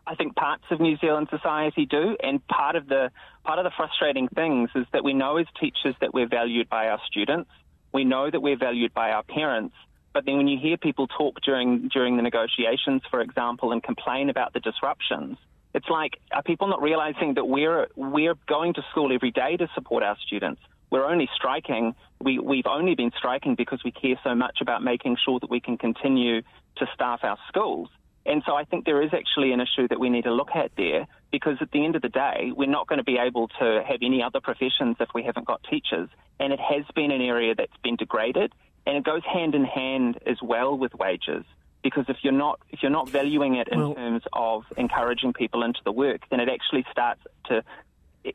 I 0.06 0.16
think 0.16 0.36
parts 0.36 0.63
of 0.72 0.80
New 0.80 0.98
Zealand 0.98 1.28
society 1.30 1.86
do, 1.86 2.18
and 2.22 2.45
part 2.48 2.75
of 2.75 2.88
the 2.88 3.12
part 3.44 3.60
of 3.60 3.63
the 3.63 3.72
frustrating 3.75 4.27
things 4.27 4.69
is 4.75 4.86
that 4.94 5.04
we 5.04 5.13
know 5.13 5.38
as 5.38 5.45
teachers 5.60 5.95
that 6.01 6.13
we're 6.13 6.27
valued 6.27 6.69
by 6.69 6.88
our 6.88 7.00
students. 7.10 7.50
We 7.94 8.04
know 8.04 8.30
that 8.30 8.42
we're 8.42 8.57
valued 8.57 8.94
by 8.94 9.12
our 9.12 9.24
parents, 9.24 9.75
but 10.13 10.25
then 10.25 10.38
when 10.38 10.48
you 10.48 10.60
hear 10.60 10.77
people 10.77 11.08
talk 11.08 11.39
during 11.41 11.88
during 11.88 12.17
the 12.17 12.24
negotiations, 12.24 13.03
for 13.10 13.22
example, 13.22 13.72
and 13.72 13.82
complain 13.82 14.29
about 14.29 14.53
the 14.53 14.60
disruptions, 14.60 15.38
it's 15.74 15.90
like, 15.90 16.20
are 16.32 16.44
people 16.44 16.68
not 16.68 16.82
realizing 16.82 17.36
that 17.36 17.46
we're, 17.46 17.88
we're 17.96 18.36
going 18.48 18.74
to 18.74 18.82
school 18.92 19.13
every 19.13 19.32
day 19.32 19.58
to 19.58 19.68
support 19.74 20.04
our 20.04 20.18
students? 20.25 20.62
We're 20.90 21.06
only 21.06 21.30
striking, 21.36 21.96
we, 22.20 22.40
we've 22.40 22.68
only 22.68 22.96
been 22.96 23.12
striking 23.18 23.56
because 23.56 23.82
we 23.84 23.92
care 23.92 24.20
so 24.24 24.36
much 24.36 24.60
about 24.62 24.84
making 24.84 25.18
sure 25.24 25.40
that 25.40 25.50
we 25.50 25.62
can 25.62 25.78
continue 25.78 26.42
to 26.42 26.88
staff 26.94 27.22
our 27.24 27.38
schools. 27.48 27.90
And 28.25 28.44
so 28.46 28.56
I 28.56 28.66
think 28.66 28.86
there 28.86 29.01
is 29.01 29.12
actually 29.13 29.51
an 29.54 29.62
issue 29.62 29.88
that 29.88 30.00
we 30.00 30.10
need 30.10 30.25
to 30.25 30.34
look 30.34 30.50
at 30.54 30.72
there 30.78 31.08
because 31.32 31.58
at 31.62 31.72
the 31.72 31.84
end 31.84 31.96
of 31.96 32.01
the 32.01 32.10
day, 32.10 32.51
we're 32.56 32.70
not 32.70 32.88
going 32.88 32.98
to 32.98 33.04
be 33.04 33.18
able 33.18 33.48
to 33.60 33.82
have 33.88 34.00
any 34.04 34.22
other 34.22 34.40
professions 34.42 34.98
if 35.00 35.10
we 35.16 35.24
haven't 35.24 35.48
got 35.48 35.63
teachers. 35.63 36.10
And 36.40 36.54
it 36.54 36.60
has 36.60 36.84
been 36.94 37.12
an 37.12 37.22
area 37.22 37.56
that's 37.56 37.75
been 37.84 37.96
degraded 37.96 38.51
and 38.86 38.98
it 38.98 39.04
goes 39.04 39.22
hand 39.24 39.56
in 39.56 39.63
hand 39.63 40.20
as 40.25 40.38
well 40.42 40.78
with 40.78 40.94
wages 40.96 41.46
because 41.83 42.05
if 42.07 42.17
you're 42.21 42.33
not 42.33 42.59
if 42.69 42.81
you're 42.81 42.91
not 42.91 43.09
valuing 43.09 43.55
it 43.55 43.67
in 43.69 43.79
well, 43.79 43.95
terms 43.95 44.23
of 44.33 44.63
encouraging 44.77 45.33
people 45.33 45.63
into 45.63 45.79
the 45.83 45.91
work, 45.91 46.21
then 46.29 46.39
it 46.39 46.50
actually 46.50 46.85
starts 46.91 47.21
to 47.45 47.63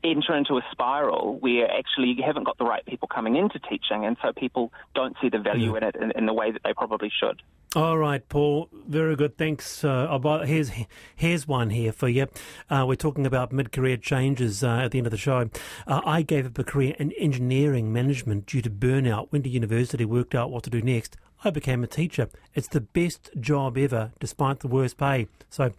enter 0.02 0.34
into 0.34 0.56
a 0.56 0.62
spiral 0.72 1.38
where 1.38 1.70
actually 1.70 2.08
you 2.08 2.22
haven't 2.24 2.44
got 2.44 2.58
the 2.58 2.64
right 2.64 2.84
people 2.86 3.08
coming 3.08 3.36
into 3.36 3.58
teaching, 3.58 4.04
and 4.04 4.16
so 4.22 4.32
people 4.32 4.72
don't 4.94 5.16
see 5.20 5.28
the 5.28 5.38
value 5.38 5.72
yeah. 5.72 5.76
in 5.76 5.82
it 5.84 5.96
in, 5.96 6.10
in, 6.12 6.26
the 6.26 6.32
way 6.32 6.50
that 6.50 6.62
they 6.64 6.72
probably 6.72 7.10
should. 7.10 7.40
All 7.76 7.98
right, 7.98 8.26
Paul. 8.26 8.70
Very 8.88 9.16
good. 9.16 9.36
Thanks. 9.36 9.84
Uh, 9.84 10.18
here's 10.46 10.72
here's 11.14 11.46
one 11.46 11.68
here 11.68 11.92
for 11.92 12.08
you. 12.08 12.26
Uh, 12.70 12.86
we're 12.88 12.94
talking 12.94 13.26
about 13.26 13.52
mid-career 13.52 13.98
changes 13.98 14.64
uh, 14.64 14.78
at 14.78 14.92
the 14.92 14.98
end 14.98 15.06
of 15.06 15.10
the 15.10 15.18
show. 15.18 15.50
Uh, 15.86 16.00
I 16.02 16.22
gave 16.22 16.46
up 16.46 16.58
a 16.58 16.64
career 16.64 16.96
in 16.98 17.12
engineering 17.12 17.92
management 17.92 18.46
due 18.46 18.62
to 18.62 18.70
burnout. 18.70 19.30
Went 19.30 19.44
to 19.44 19.50
university, 19.50 20.06
worked 20.06 20.34
out 20.34 20.50
what 20.50 20.62
to 20.62 20.70
do 20.70 20.80
next. 20.80 21.18
I 21.44 21.50
became 21.50 21.84
a 21.84 21.86
teacher. 21.86 22.30
It's 22.54 22.68
the 22.68 22.80
best 22.80 23.28
job 23.38 23.76
ever, 23.76 24.12
despite 24.20 24.60
the 24.60 24.68
worst 24.68 24.96
pay. 24.96 25.28
So, 25.50 25.72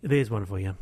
there's 0.00 0.30
one 0.30 0.46
for 0.46 0.58
you. 0.58 0.78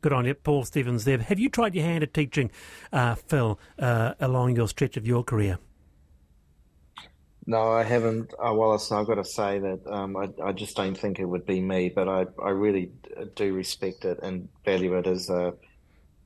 Good 0.00 0.12
on 0.12 0.26
you, 0.26 0.34
Paul 0.34 0.64
Stevens 0.64 1.04
there. 1.04 1.18
Have 1.18 1.40
you 1.40 1.48
tried 1.48 1.74
your 1.74 1.84
hand 1.84 2.04
at 2.04 2.14
teaching, 2.14 2.52
uh, 2.92 3.16
Phil, 3.16 3.58
uh, 3.80 4.14
along 4.20 4.54
your 4.54 4.68
stretch 4.68 4.96
of 4.96 5.08
your 5.08 5.24
career? 5.24 5.58
No, 7.48 7.72
I 7.72 7.82
haven't, 7.82 8.34
uh, 8.34 8.52
Wallace. 8.52 8.92
I've 8.92 9.06
got 9.06 9.14
to 9.14 9.24
say 9.24 9.58
that 9.58 9.80
um, 9.86 10.18
I, 10.18 10.28
I, 10.44 10.52
just 10.52 10.76
don't 10.76 10.94
think 10.94 11.18
it 11.18 11.24
would 11.24 11.46
be 11.46 11.62
me, 11.62 11.88
but 11.88 12.06
I, 12.06 12.26
I 12.44 12.50
really 12.50 12.92
do 13.36 13.54
respect 13.54 14.04
it 14.04 14.18
and 14.22 14.50
value 14.66 14.98
it 14.98 15.06
as 15.06 15.30
a 15.30 15.54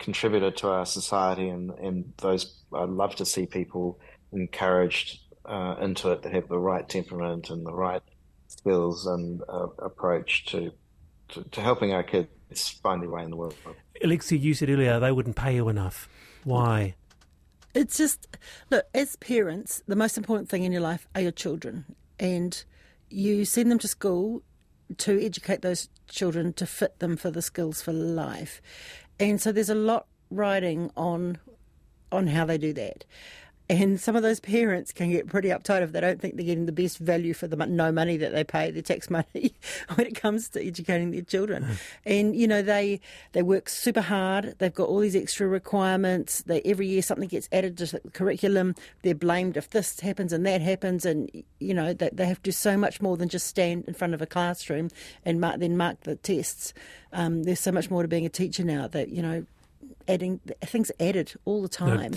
contributor 0.01 0.51
to 0.51 0.71
our 0.71 0.85
society. 0.85 1.49
And, 1.49 1.71
and 1.79 2.13
those, 2.17 2.65
I'd 2.75 2.89
love 2.89 3.15
to 3.17 3.25
see 3.25 3.47
people 3.47 4.01
encouraged 4.33 5.21
uh, 5.45 5.77
into 5.81 6.11
it 6.11 6.23
that 6.23 6.33
have 6.33 6.49
the 6.49 6.59
right 6.59 6.89
temperament 6.89 7.51
and 7.51 7.65
the 7.65 7.73
right 7.73 8.03
skills 8.49 9.07
and 9.07 9.43
uh, 9.49 9.69
approach 9.79 10.47
to, 10.47 10.73
to, 11.29 11.45
to 11.45 11.61
helping 11.61 11.93
our 11.93 12.03
kids 12.03 12.69
find 12.83 13.01
their 13.01 13.11
way 13.11 13.23
in 13.23 13.31
the 13.31 13.37
world. 13.37 13.55
Alexia, 14.03 14.39
you 14.39 14.55
said 14.55 14.69
earlier 14.69 14.99
they 14.99 15.13
wouldn't 15.13 15.37
pay 15.37 15.55
you 15.55 15.69
enough. 15.69 16.09
Why? 16.43 16.97
It's 17.75 17.97
just, 17.97 18.27
look, 18.71 18.87
as 18.95 19.17
parents, 19.17 19.83
the 19.87 19.97
most 19.97 20.17
important 20.17 20.49
thing 20.49 20.65
in 20.65 20.73
your 20.73 20.83
life 20.83 21.07
are 21.15 21.23
your 21.23 21.33
children. 21.33 21.85
And 22.19 22.63
you 23.09 23.45
send 23.45 23.71
them 23.71 23.79
to 23.79 23.89
school 23.89 24.43
to 24.99 25.25
educate 25.25 25.63
those 25.63 25.89
children 26.09 26.53
to 26.55 26.67
fit 26.67 26.99
them 26.99 27.17
for 27.17 27.31
the 27.31 27.43
skills 27.43 27.81
for 27.81 27.93
life. 27.93 28.61
And 29.19 29.41
so 29.41 29.53
there's 29.53 29.71
a 29.71 29.75
lot 29.75 30.07
riding 30.31 30.91
on 30.97 31.39
on 32.11 32.27
how 32.27 32.45
they 32.45 32.59
do 32.59 32.75
that. 32.75 33.07
And 33.69 34.01
some 34.01 34.17
of 34.17 34.23
those 34.23 34.41
parents 34.41 34.93
can 34.93 35.11
get 35.11 35.29
pretty 35.29 35.49
uptight 35.49 35.83
if 35.83 35.93
they 35.93 36.01
don't 36.01 36.21
think 36.21 36.37
they're 36.37 36.45
getting 36.45 36.67
the 36.67 36.73
best 36.73 36.99
value 36.99 37.33
for 37.33 37.47
the 37.47 37.57
no 37.57 37.93
money 37.93 38.17
that 38.17 38.33
they 38.33 38.45
pay, 38.45 38.71
the 38.71 38.83
tax 38.83 39.09
money, 39.11 39.55
when 39.95 40.07
it 40.07 40.15
comes 40.15 40.49
to 40.51 40.67
educating 40.67 41.11
their 41.11 41.23
children. 41.23 41.65
Mm. 41.65 41.77
And 42.05 42.37
you 42.37 42.47
know 42.47 42.63
they 42.63 43.01
they 43.33 43.43
work 43.43 43.69
super 43.69 44.01
hard. 44.01 44.57
They've 44.59 44.75
got 44.75 44.89
all 44.89 44.99
these 44.99 45.17
extra 45.17 45.47
requirements. 45.47 46.43
They 46.43 46.61
every 46.63 46.89
year 46.89 47.03
something 47.03 47.29
gets 47.29 47.49
added 47.53 47.79
to 47.79 47.87
the 47.87 48.01
curriculum. 48.11 48.75
They're 49.03 49.15
blamed 49.15 49.57
if 49.57 49.71
this 49.71 50.01
happens 50.01 50.33
and 50.33 50.45
that 50.47 50.61
happens, 50.61 51.07
and 51.07 51.31
you 51.61 51.75
know 51.75 51.95
they, 51.95 52.11
they 52.13 52.27
have 52.27 52.39
to 52.39 52.51
do 52.51 52.53
so 52.53 52.77
much 52.77 53.01
more 53.01 53.17
than 53.17 53.29
just 53.29 53.47
stand 53.47 53.85
in 53.87 53.95
front 53.95 54.15
of 54.15 54.21
a 54.21 54.27
classroom 54.27 54.91
and 55.25 55.41
mark, 55.41 55.61
then 55.61 55.77
mark 55.77 56.01
the 56.03 56.17
tests. 56.17 56.75
Um, 57.13 57.45
there's 57.45 57.61
so 57.61 57.73
much 57.73 57.91
more 57.91 58.03
to 58.03 58.09
being 58.09 58.27
a 58.27 58.31
teacher 58.31 58.65
now 58.65 58.89
that 58.89 59.11
you 59.11 59.23
know 59.23 59.47
adding 60.09 60.41
things 60.65 60.91
added 61.01 61.35
all 61.45 61.63
the 61.63 61.69
time. 61.69 62.15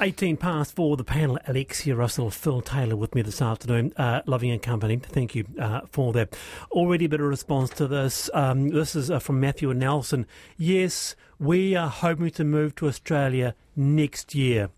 18 0.00 0.36
past 0.36 0.74
four, 0.74 0.96
the 0.96 1.04
panel, 1.04 1.38
Alexia 1.46 1.94
Russell, 1.94 2.30
Phil 2.30 2.60
Taylor 2.60 2.96
with 2.96 3.14
me 3.14 3.22
this 3.22 3.42
afternoon. 3.42 3.92
Uh, 3.96 4.22
loving 4.26 4.50
and 4.50 4.62
company. 4.62 4.96
Thank 4.96 5.34
you 5.34 5.44
uh, 5.58 5.82
for 5.90 6.12
that. 6.14 6.36
Already 6.70 7.04
a 7.06 7.08
bit 7.08 7.20
of 7.20 7.26
response 7.26 7.70
to 7.70 7.86
this. 7.86 8.30
Um, 8.34 8.68
this 8.68 8.94
is 8.94 9.10
uh, 9.10 9.18
from 9.18 9.40
Matthew 9.40 9.70
and 9.70 9.80
Nelson. 9.80 10.26
Yes, 10.56 11.14
we 11.38 11.74
are 11.74 11.88
hoping 11.88 12.30
to 12.30 12.44
move 12.44 12.74
to 12.76 12.88
Australia 12.88 13.54
next 13.76 14.34
year. 14.34 14.70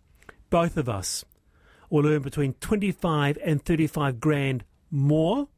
Both 0.50 0.76
of 0.76 0.88
us 0.88 1.25
will 1.88 2.06
earn 2.06 2.22
between 2.22 2.54
25 2.54 3.38
and 3.44 3.64
35 3.64 4.20
grand 4.20 4.64
more 4.90 5.49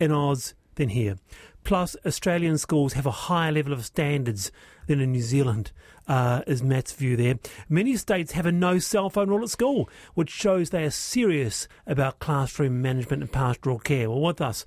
in 0.00 0.12
Oz 0.12 0.54
than 0.76 0.90
here. 0.90 1.18
Plus, 1.64 1.96
Australian 2.06 2.56
schools 2.56 2.94
have 2.94 3.06
a 3.06 3.10
higher 3.10 3.52
level 3.52 3.72
of 3.72 3.84
standards 3.84 4.50
than 4.88 5.00
in 5.00 5.12
New 5.12 5.22
Zealand 5.22 5.70
uh, 6.08 6.42
is 6.46 6.62
Matt's 6.62 6.92
view 6.92 7.16
there. 7.16 7.38
Many 7.68 7.96
states 7.96 8.32
have 8.32 8.46
a 8.46 8.52
no 8.52 8.78
cell 8.78 9.10
phone 9.10 9.28
rule 9.28 9.42
at 9.42 9.50
school, 9.50 9.88
which 10.14 10.30
shows 10.30 10.70
they 10.70 10.84
are 10.84 10.90
serious 10.90 11.68
about 11.86 12.18
classroom 12.18 12.80
management 12.82 13.22
and 13.22 13.30
pastoral 13.30 13.78
care. 13.78 14.10
Well, 14.10 14.20
with 14.20 14.40
us 14.40 14.64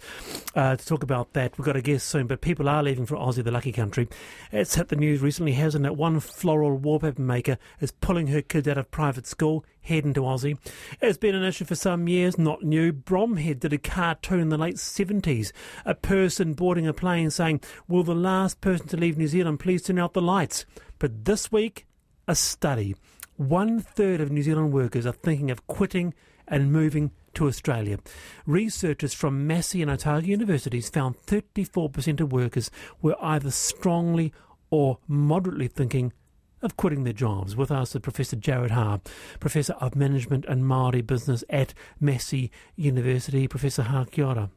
uh, 0.55 0.75
to 0.75 0.85
talk 0.85 1.03
about 1.03 1.33
that, 1.33 1.57
we've 1.57 1.65
got 1.65 1.75
a 1.75 1.81
guest 1.81 2.07
soon, 2.07 2.27
but 2.27 2.41
people 2.41 2.69
are 2.69 2.83
leaving 2.83 3.05
for 3.05 3.15
Aussie, 3.15 3.43
the 3.43 3.51
lucky 3.51 3.71
country. 3.71 4.07
It's 4.51 4.75
hit 4.75 4.89
the 4.89 4.95
news 4.95 5.21
recently, 5.21 5.53
hasn't 5.53 5.85
it? 5.85 5.95
One 5.95 6.19
floral 6.19 6.77
wallpaper 6.77 7.21
maker 7.21 7.57
is 7.79 7.91
pulling 7.91 8.27
her 8.27 8.41
kids 8.41 8.67
out 8.67 8.77
of 8.77 8.91
private 8.91 9.25
school, 9.25 9.65
heading 9.81 10.13
to 10.13 10.21
Aussie. 10.21 10.57
It's 11.01 11.17
been 11.17 11.35
an 11.35 11.43
issue 11.43 11.65
for 11.65 11.75
some 11.75 12.07
years, 12.07 12.37
not 12.37 12.63
new. 12.63 12.93
Bromhead 12.93 13.59
did 13.59 13.73
a 13.73 13.77
cartoon 13.77 14.39
in 14.39 14.49
the 14.49 14.57
late 14.57 14.75
70s. 14.75 15.51
A 15.85 15.95
person 15.95 16.53
boarding 16.53 16.87
a 16.87 16.93
plane 16.93 17.31
saying, 17.31 17.61
Will 17.87 18.03
the 18.03 18.15
last 18.15 18.61
person 18.61 18.87
to 18.87 18.97
leave 18.97 19.17
New 19.17 19.27
Zealand 19.27 19.59
please 19.59 19.81
turn 19.81 19.97
out 19.97 20.13
the 20.13 20.21
lights? 20.21 20.65
But 21.01 21.25
this 21.25 21.51
week, 21.51 21.87
a 22.27 22.35
study. 22.35 22.95
One 23.35 23.79
third 23.79 24.21
of 24.21 24.29
New 24.29 24.43
Zealand 24.43 24.71
workers 24.71 25.07
are 25.07 25.11
thinking 25.11 25.49
of 25.49 25.65
quitting 25.65 26.13
and 26.47 26.71
moving 26.71 27.09
to 27.33 27.47
Australia. 27.47 27.97
Researchers 28.45 29.11
from 29.11 29.47
Massey 29.47 29.81
and 29.81 29.89
Otago 29.89 30.27
universities 30.27 30.91
found 30.91 31.17
34% 31.25 32.19
of 32.19 32.31
workers 32.31 32.69
were 33.01 33.15
either 33.19 33.49
strongly 33.49 34.31
or 34.69 34.99
moderately 35.07 35.67
thinking 35.67 36.13
of 36.61 36.77
quitting 36.77 37.03
their 37.03 37.13
jobs. 37.13 37.55
With 37.55 37.71
us 37.71 37.95
is 37.95 38.01
Professor 38.01 38.35
Jarrod 38.35 38.69
Haar, 38.69 39.01
Professor 39.39 39.73
of 39.81 39.95
Management 39.95 40.45
and 40.45 40.61
Māori 40.61 41.03
Business 41.03 41.43
at 41.49 41.73
Massey 41.99 42.51
University. 42.75 43.47
Professor 43.47 43.81
Haar, 43.81 44.05
kia 44.05 44.25
ora. 44.25 44.51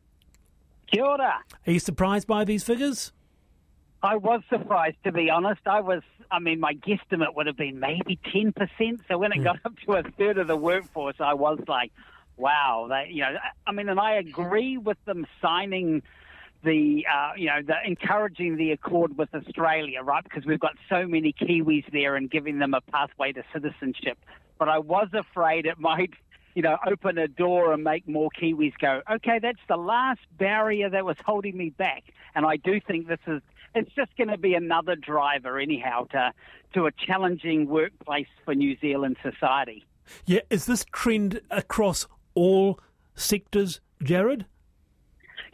Kia 0.89 1.07
ora. 1.07 1.43
Are 1.67 1.73
you 1.73 1.81
surprised 1.81 2.27
by 2.27 2.45
these 2.45 2.63
figures? 2.63 3.13
I 4.05 4.17
was 4.17 4.43
surprised, 4.51 4.99
to 5.05 5.13
be 5.13 5.31
honest. 5.31 5.63
I 5.65 5.81
was, 5.81 6.03
I 6.31 6.39
mean, 6.39 6.61
my 6.61 6.75
guesstimate 6.75 7.35
would 7.35 7.47
have 7.47 7.57
been 7.57 7.81
maybe 7.81 8.19
10%. 8.35 8.53
So 9.09 9.17
when 9.17 9.33
it 9.33 9.39
hmm. 9.39 9.45
got 9.45 9.61
up 9.65 9.73
to 9.87 9.93
a 9.95 10.03
third 10.03 10.37
of 10.37 10.47
the 10.47 10.57
workforce, 10.57 11.17
I 11.21 11.33
was 11.33 11.59
like, 11.67 11.91
wow. 12.37 12.87
They, 12.91 13.13
you 13.13 13.23
know, 13.23 13.37
I 13.67 13.73
mean, 13.73 13.89
and 13.89 13.99
I 13.99 14.17
agree 14.17 14.77
with 14.77 15.03
them 15.07 15.27
signing 15.41 16.03
the, 16.63 17.07
uh, 17.11 17.33
you 17.37 17.47
know, 17.47 17.63
the 17.67 17.77
encouraging 17.83 18.57
the 18.57 18.73
accord 18.73 19.17
with 19.17 19.35
Australia, 19.35 20.03
right? 20.03 20.23
Because 20.23 20.45
we've 20.45 20.61
got 20.61 20.75
so 20.91 21.07
many 21.07 21.33
Kiwis 21.33 21.91
there 21.91 22.15
and 22.15 22.31
giving 22.31 22.59
them 22.59 22.75
a 22.75 22.83
pathway 22.83 23.33
to 23.33 23.43
citizenship. 23.55 24.19
But 24.59 24.69
I 24.69 24.81
was 24.81 25.09
afraid 25.15 25.65
it 25.65 25.79
might 25.79 26.13
you 26.55 26.63
know, 26.63 26.77
open 26.87 27.19
a 27.19 27.27
door 27.27 27.73
and 27.73 27.83
make 27.83 28.07
more 28.07 28.31
Kiwis 28.41 28.75
go, 28.81 29.03
okay, 29.11 29.41
that's 29.41 29.59
the 29.69 29.77
last 29.77 30.21
barrier 30.39 30.89
that 30.89 31.05
was 31.05 31.17
holding 31.25 31.57
me 31.57 31.71
back. 31.71 32.05
And 32.35 32.47
I 32.47 32.57
do 32.57 32.81
think 32.81 33.09
this 33.09 33.19
is 33.27 33.43
it's 33.75 33.93
just 33.95 34.17
going 34.17 34.29
to 34.29 34.39
be 34.39 34.55
another 34.55 34.97
driver, 34.97 35.59
anyhow, 35.59 36.05
to 36.13 36.33
to 36.75 36.87
a 36.87 36.93
challenging 36.93 37.69
workplace 37.69 38.27
for 38.45 38.55
New 38.55 38.77
Zealand 38.81 39.17
society. 39.23 39.85
Yeah, 40.27 40.41
is 40.51 40.67
this 40.67 40.85
trend 40.93 41.41
across 41.51 42.07
all 42.35 42.81
sectors, 43.15 43.81
Jarrod? 44.03 44.45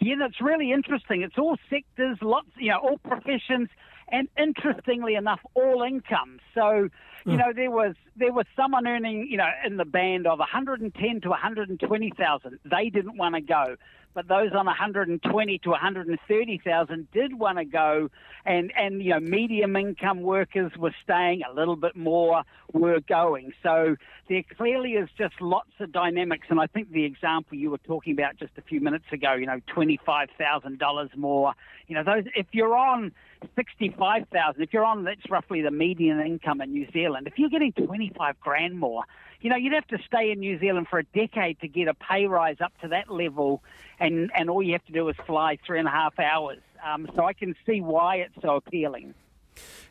Yeah, 0.01 0.15
that's 0.19 0.41
really 0.41 0.73
interesting. 0.73 1.23
It's 1.23 1.37
all 1.37 1.57
sectors, 1.69 2.19
lots, 2.23 2.49
you 2.57 2.71
know, 2.71 2.79
all 2.79 2.99
professions, 2.99 3.69
and 4.09 4.29
interestingly 4.39 5.15
enough, 5.15 5.41
all 5.55 5.83
incomes. 5.83 6.41
So, 6.55 6.89
you 7.27 7.33
mm. 7.33 7.39
know, 7.39 7.53
there 7.55 7.71
was 7.71 7.95
there 8.17 8.33
was 8.33 8.47
someone 8.57 8.87
earning, 8.87 9.29
you 9.31 9.37
know, 9.37 9.51
in 9.65 9.77
the 9.77 9.85
band 9.85 10.27
of 10.27 10.39
110 10.39 11.21
to 11.21 11.29
120,000. 11.29 12.59
They 12.65 12.89
didn't 12.89 13.19
want 13.19 13.35
to 13.35 13.41
go 13.43 13.77
but 14.15 14.29
those 14.29 14.53
on 14.53 14.67
120 14.67 15.59
to 15.59 15.71
130,000 15.71 17.11
did 17.13 17.39
want 17.39 17.59
to 17.59 17.65
go, 17.65 18.11
and 18.45 18.73
and 18.77 19.03
you 19.03 19.11
know 19.11 19.21
medium 19.21 19.77
income 19.77 20.23
workers 20.23 20.73
were 20.77 20.95
staying, 21.03 21.43
a 21.49 21.53
little 21.55 21.77
bit 21.77 21.97
more 21.97 22.43
were 22.73 23.01
going. 23.01 23.53
So 23.63 23.97
there 24.29 24.43
clearly 24.57 24.93
is 24.93 25.09
just 25.17 25.41
lots 25.41 25.71
of 25.81 25.93
dynamics, 25.93 26.47
and 26.51 26.61
I 26.61 26.67
think 26.67 26.91
the 26.91 27.05
example 27.05 27.57
you 27.57 27.71
were 27.71 27.79
talking 27.79 28.13
about 28.13 28.37
just 28.37 28.53
a 28.59 28.63
few 28.63 28.81
minutes 28.81 29.07
ago, 29.13 29.35
you 29.35 29.47
know, 29.47 29.61
twenty-five 29.67 30.29
thousand 30.39 30.79
dollars 30.79 31.11
more. 31.17 31.55
You 31.87 31.97
know, 31.97 32.05
those 32.05 32.25
if 32.35 32.47
you're 32.53 32.77
on 32.77 33.13
sixty-five 33.57 34.29
thousand, 34.33 34.63
if 34.63 34.73
you're 34.73 34.85
on 34.85 35.05
that's 35.05 35.29
roughly 35.31 35.63
the 35.63 35.71
median 35.71 36.21
income 36.21 36.61
in 36.61 36.73
New 36.73 36.91
Zealand, 36.93 37.27
if 37.27 37.39
you're 37.39 37.51
getting 37.51 37.73
twenty-five 37.73 38.41
grand 38.41 38.79
more 38.79 39.05
you 39.41 39.51
know, 39.51 39.57
you'd 39.57 39.73
have 39.73 39.87
to 39.89 39.99
stay 40.07 40.31
in 40.31 40.41
New 40.41 40.59
Zealand 40.59 40.87
for 40.89 40.99
a 40.99 41.05
decade 41.05 41.61
to 41.61 41.69
get 41.69 41.89
a 41.89 41.95
pay 41.95 42.27
rise 42.27 42.57
up 42.61 42.73
to 42.83 42.89
that 42.89 43.11
level, 43.11 43.63
and, 43.99 44.31
and 44.35 44.51
all 44.51 44.63
you 44.63 44.73
have 44.73 44.85
to 44.87 44.93
do 44.93 45.09
is 45.09 45.17
fly 45.27 45.59
three 45.67 45.79
and 45.79 45.89
a 45.89 45.91
half 45.91 46.19
hours. 46.19 46.59
Um, 46.85 47.09
so 47.15 47.25
I 47.25 47.33
can 47.33 47.55
see 47.67 47.81
why 47.81 48.17
it's 48.17 48.35
so 48.41 48.57
appealing. 48.57 49.15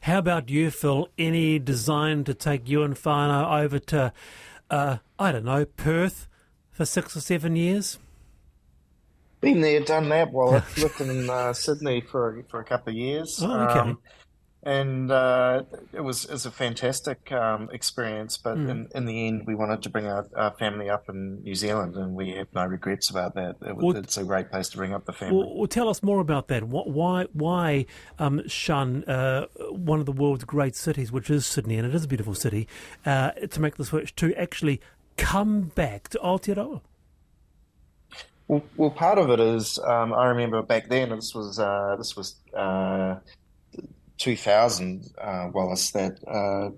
How 0.02 0.20
about 0.20 0.50
you, 0.50 0.72
Phil? 0.72 1.10
Any 1.18 1.60
design 1.60 2.24
to 2.24 2.34
take 2.34 2.70
you 2.70 2.84
and 2.84 2.96
Fana 2.96 3.64
over 3.64 3.80
to, 3.80 4.14
uh, 4.70 4.98
I 5.18 5.32
don't 5.32 5.46
know, 5.46 5.66
Perth 5.66 6.28
for 6.72 6.86
six 6.86 7.16
or 7.16 7.22
seven 7.22 7.56
years? 7.56 8.00
Been 9.42 9.62
there, 9.62 9.80
done 9.82 10.10
that. 10.10 10.32
Well, 10.34 10.56
I've 10.56 10.78
lived 10.82 11.02
in 11.02 11.30
uh, 11.30 11.54
Sydney 11.54 12.02
for 12.02 12.44
for 12.50 12.60
a 12.60 12.64
couple 12.64 12.92
of 12.92 12.98
years. 12.98 13.40
Oh, 13.42 13.52
okay. 13.52 13.80
Um, 13.80 14.00
and 14.64 15.10
uh, 15.10 15.64
it 15.94 16.02
was 16.02 16.26
it 16.26 16.32
was 16.32 16.46
a 16.46 16.52
fantastic 16.52 17.32
um, 17.32 17.70
experience. 17.72 18.38
But 18.38 18.58
mm. 18.58 18.70
in, 18.70 18.90
in 18.94 19.06
the 19.06 19.28
end, 19.28 19.44
we 19.48 19.56
wanted 19.56 19.84
to 19.84 19.90
bring 19.90 20.06
our, 20.06 20.28
our, 20.36 20.52
family 20.52 20.90
up 20.90 21.08
in 21.08 21.44
New 21.44 21.56
Zealand, 21.56 21.96
and 21.96 22.14
we 22.14 22.32
have 22.32 22.48
no 22.54 22.66
regrets 22.66 23.10
about 23.10 23.36
that. 23.36 23.56
It, 23.62 23.78
well, 23.78 23.96
it's 23.96 24.18
a 24.18 24.24
great 24.24 24.52
place 24.52 24.70
to 24.70 24.78
bring 24.78 24.94
up 24.94 25.06
the 25.06 25.14
family. 25.14 25.38
Well, 25.38 25.56
well 25.60 25.68
tell 25.68 25.88
us 25.88 26.04
more 26.04 26.20
about 26.20 26.50
that. 26.50 26.66
Why 26.66 27.28
why 27.32 27.86
um, 28.18 28.46
shun 28.48 29.06
uh, 29.06 29.46
one 29.70 30.02
of 30.02 30.06
the 30.06 30.12
world's 30.12 30.44
great 30.44 30.76
cities, 30.76 31.12
which 31.12 31.30
is 31.30 31.46
Sydney, 31.46 31.78
and 31.78 31.88
it 31.88 31.96
is 31.96 32.04
a 32.04 32.08
beautiful 32.08 32.34
city, 32.34 32.68
uh, 33.06 33.32
to 33.32 33.62
make 33.62 33.78
the 33.78 33.86
switch 33.86 34.14
to 34.18 34.34
actually 34.36 34.82
come 35.16 35.72
back 35.76 36.10
to 36.10 36.20
Aotearoa? 36.20 36.82
Well, 38.50 38.64
well, 38.76 38.90
part 38.90 39.20
of 39.20 39.30
it 39.30 39.40
is 39.40 39.80
um, 39.80 40.12
I 40.12 40.26
remember 40.26 40.62
back 40.64 40.90
then. 40.90 41.12
This 41.12 41.34
was 41.34 41.60
uh, 41.60 41.96
this 41.98 42.18
was 42.18 42.36
uh, 42.54 43.20
2000, 44.20 45.06
uh, 45.20 45.50
Wallace, 45.52 45.92
that 45.92 46.20
uh, 46.28 46.70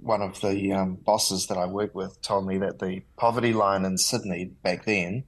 one 0.00 0.22
of 0.22 0.40
the 0.40 0.72
um, 0.72 0.94
bosses 0.94 1.48
that 1.48 1.58
I 1.58 1.66
worked 1.66 1.94
with 1.94 2.20
told 2.22 2.46
me 2.46 2.58
that 2.58 2.78
the 2.78 3.02
poverty 3.16 3.52
line 3.52 3.84
in 3.84 3.98
Sydney 3.98 4.46
back 4.62 4.84
then, 4.84 5.24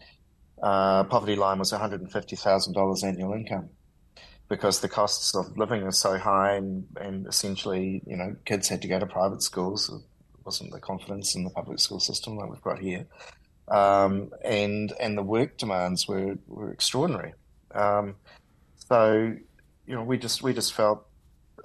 uh, 0.62 1.04
poverty 1.04 1.36
line 1.36 1.58
was 1.58 1.72
$150,000 1.72 3.04
annual 3.04 3.32
income 3.34 3.70
because 4.48 4.80
the 4.80 4.88
costs 4.88 5.34
of 5.34 5.58
living 5.58 5.82
are 5.82 5.92
so 5.92 6.16
high 6.16 6.54
and, 6.54 6.86
and 7.00 7.26
essentially, 7.26 8.02
you 8.06 8.16
know, 8.16 8.36
kids 8.44 8.68
had 8.68 8.80
to 8.82 8.88
go 8.88 8.98
to 8.98 9.06
private 9.06 9.42
schools. 9.42 9.90
It 9.90 10.00
wasn't 10.44 10.70
the 10.70 10.80
confidence 10.80 11.34
in 11.34 11.44
the 11.44 11.50
public 11.50 11.80
school 11.80 12.00
system 12.00 12.38
that 12.38 12.48
we've 12.48 12.62
got 12.62 12.78
here. 12.78 13.06
Um, 13.68 14.30
and 14.44 14.92
and 15.00 15.18
the 15.18 15.24
work 15.24 15.58
demands 15.58 16.06
were, 16.06 16.36
were 16.46 16.70
extraordinary. 16.70 17.34
Um, 17.74 18.14
so, 18.76 19.34
you 19.86 19.94
know, 19.94 20.04
we 20.04 20.18
just 20.18 20.42
we 20.44 20.54
just 20.54 20.72
felt 20.72 21.05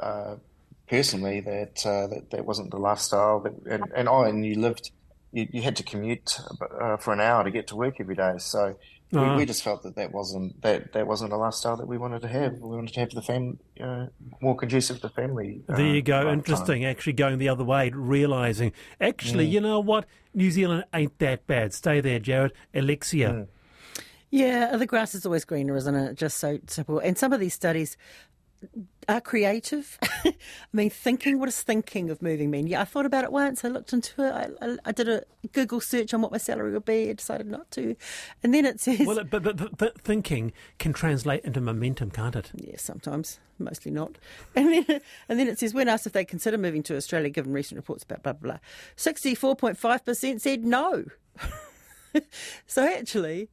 uh, 0.01 0.35
personally 0.89 1.39
that 1.41 1.85
uh, 1.85 2.07
that 2.07 2.31
that 2.31 2.45
wasn't 2.45 2.71
the 2.71 2.77
lifestyle 2.77 3.39
that, 3.41 3.53
and 3.69 3.83
and 3.95 4.09
oh, 4.09 4.23
and 4.23 4.45
you 4.45 4.55
lived, 4.59 4.91
you, 5.31 5.47
you 5.51 5.61
had 5.61 5.75
to 5.77 5.83
commute 5.83 6.39
uh, 6.81 6.97
for 6.97 7.13
an 7.13 7.21
hour 7.21 7.43
to 7.43 7.51
get 7.51 7.67
to 7.67 7.75
work 7.75 7.95
every 7.99 8.15
day, 8.15 8.33
so. 8.37 8.75
We, 9.13 9.19
Ah. 9.19 9.35
we 9.35 9.45
just 9.45 9.61
felt 9.61 9.83
that 9.83 9.97
that 9.97 10.13
wasn't 10.13 10.61
that, 10.61 10.93
that 10.93 11.05
wasn't 11.05 11.33
a 11.33 11.35
lifestyle 11.35 11.75
that 11.75 11.85
we 11.85 11.97
wanted 11.97 12.21
to 12.21 12.29
have. 12.29 12.53
We 12.59 12.77
wanted 12.77 12.93
to 12.93 12.99
have 13.01 13.09
the 13.09 13.21
fam, 13.21 13.59
uh, 13.77 14.05
more 14.39 14.55
conducive 14.55 15.01
to 15.01 15.09
family. 15.09 15.63
There 15.67 15.81
you 15.85 15.97
uh, 15.97 16.01
go. 16.01 16.13
lifetime. 16.15 16.33
Interesting. 16.39 16.85
Actually, 16.85 17.13
going 17.13 17.37
the 17.37 17.49
other 17.49 17.65
way, 17.65 17.89
realizing 17.93 18.71
actually, 19.01 19.47
Mm. 19.47 19.51
you 19.51 19.59
know 19.59 19.81
what, 19.81 20.05
New 20.33 20.49
Zealand 20.49 20.85
ain't 20.93 21.19
that 21.19 21.45
bad. 21.45 21.73
Stay 21.73 21.99
there, 21.99 22.21
Jarrod. 22.21 22.51
Alexia. 22.73 23.29
Mm. 23.31 23.47
Yeah, 24.29 24.77
the 24.77 24.85
grass 24.85 25.13
is 25.13 25.25
always 25.25 25.43
greener, 25.43 25.75
isn't 25.75 25.93
it? 25.93 26.15
Just 26.15 26.37
so 26.37 26.59
simple. 26.67 26.99
And 26.99 27.17
some 27.17 27.33
of 27.33 27.41
these 27.41 27.53
studies 27.53 27.97
are 29.11 29.21
creative. 29.21 29.99
I 30.25 30.33
mean, 30.73 30.89
thinking, 30.89 31.39
what 31.39 31.49
is 31.49 31.61
thinking 31.61 32.09
of 32.09 32.21
moving 32.21 32.49
mean? 32.49 32.67
Yeah, 32.67 32.81
I 32.81 32.85
thought 32.85 33.05
about 33.05 33.23
it 33.23 33.31
once. 33.31 33.63
I 33.63 33.67
looked 33.67 33.93
into 33.93 34.23
it. 34.23 34.31
I, 34.31 34.65
I, 34.65 34.77
I 34.85 34.91
did 34.91 35.09
a 35.09 35.23
Google 35.53 35.81
search 35.81 36.13
on 36.13 36.21
what 36.21 36.31
my 36.31 36.37
salary 36.37 36.71
would 36.71 36.85
be. 36.85 37.09
I 37.09 37.13
decided 37.13 37.47
not 37.47 37.69
to. 37.71 37.95
And 38.41 38.53
then 38.53 38.65
it 38.65 38.79
says, 38.79 39.01
Well, 39.01 39.23
but, 39.23 39.43
but, 39.43 39.57
but, 39.57 39.77
but 39.77 40.01
thinking 40.01 40.53
can 40.79 40.93
translate 40.93 41.43
into 41.43 41.61
momentum, 41.61 42.11
can't 42.11 42.35
it? 42.35 42.51
yeah, 42.55 42.77
sometimes, 42.77 43.39
mostly 43.59 43.91
not. 43.91 44.17
And 44.55 44.71
then, 44.71 45.01
and 45.29 45.39
then 45.39 45.47
it 45.47 45.59
says, 45.59 45.73
when 45.73 45.87
asked 45.87 46.05
if 46.05 46.13
they 46.13 46.25
consider 46.25 46.57
moving 46.57 46.83
to 46.83 46.95
Australia, 46.95 47.29
given 47.29 47.53
recent 47.53 47.77
reports 47.77 48.03
about 48.03 48.23
blah, 48.23 48.33
blah, 48.33 48.53
blah, 48.53 48.59
64.5% 48.97 50.41
said 50.41 50.63
no. 50.65 51.05
so 52.67 52.85
actually, 52.85 53.49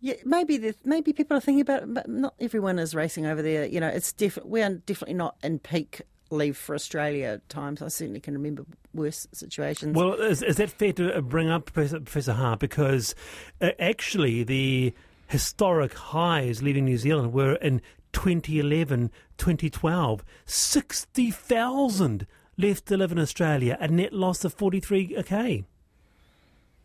yeah, 0.00 0.14
maybe 0.24 0.74
maybe 0.84 1.12
people 1.12 1.36
are 1.36 1.40
thinking 1.40 1.60
about 1.60 1.82
it, 1.82 1.94
but 1.94 2.08
not 2.08 2.34
everyone 2.40 2.78
is 2.78 2.94
racing 2.94 3.26
over 3.26 3.42
there. 3.42 3.66
You 3.66 3.80
know, 3.80 3.88
it's 3.88 4.12
def- 4.12 4.44
we 4.44 4.62
are 4.62 4.74
definitely 4.74 5.14
not 5.14 5.36
in 5.42 5.58
peak 5.58 6.02
leave 6.30 6.56
for 6.56 6.74
Australia 6.74 7.40
times. 7.48 7.82
I 7.82 7.88
certainly 7.88 8.20
can 8.20 8.34
remember 8.34 8.64
worse 8.94 9.26
situations. 9.32 9.96
Well, 9.96 10.14
is, 10.14 10.42
is 10.42 10.56
that 10.56 10.70
fair 10.70 10.92
to 10.94 11.16
uh, 11.16 11.20
bring 11.20 11.48
up, 11.48 11.66
Professor, 11.72 12.00
Professor 12.00 12.34
Hart? 12.34 12.60
Because 12.60 13.14
uh, 13.60 13.70
actually, 13.78 14.44
the 14.44 14.94
historic 15.26 15.94
highs 15.94 16.62
leaving 16.62 16.84
New 16.84 16.98
Zealand 16.98 17.32
were 17.32 17.54
in 17.56 17.80
2011, 18.12 19.10
2012. 19.36 20.24
60,000 20.44 22.26
left 22.56 22.86
to 22.86 22.96
live 22.96 23.12
in 23.12 23.18
Australia, 23.18 23.76
a 23.80 23.88
net 23.88 24.12
loss 24.12 24.44
of 24.44 24.56
43k. 24.56 25.64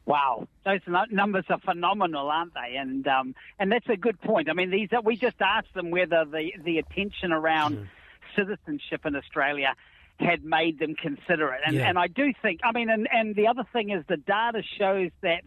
Wow, 0.05 0.47
those 0.65 0.81
numbers 1.11 1.45
are 1.49 1.59
phenomenal, 1.59 2.29
aren't 2.29 2.53
they? 2.53 2.75
And 2.75 3.07
um, 3.07 3.35
and 3.57 3.71
that's 3.71 3.87
a 3.87 3.95
good 3.95 4.19
point. 4.21 4.49
I 4.49 4.53
mean, 4.53 4.69
these 4.69 4.89
are, 4.91 5.01
we 5.01 5.15
just 5.15 5.41
asked 5.41 5.73
them 5.73 5.91
whether 5.91 6.25
the 6.25 6.51
the 6.63 6.77
attention 6.79 7.31
around 7.31 7.87
citizenship 8.35 9.05
in 9.05 9.15
Australia 9.15 9.75
had 10.19 10.43
made 10.43 10.79
them 10.79 10.95
consider 10.95 11.53
it, 11.53 11.61
and 11.65 11.75
Yeah. 11.77 11.87
and 11.87 11.97
I 11.97 12.07
do 12.07 12.33
think. 12.41 12.59
I 12.63 12.71
mean, 12.73 12.89
and 12.89 13.07
and 13.11 13.35
the 13.35 13.47
other 13.47 13.63
thing 13.71 13.91
is 13.91 14.03
the 14.07 14.17
data 14.17 14.61
shows 14.77 15.11
that. 15.21 15.43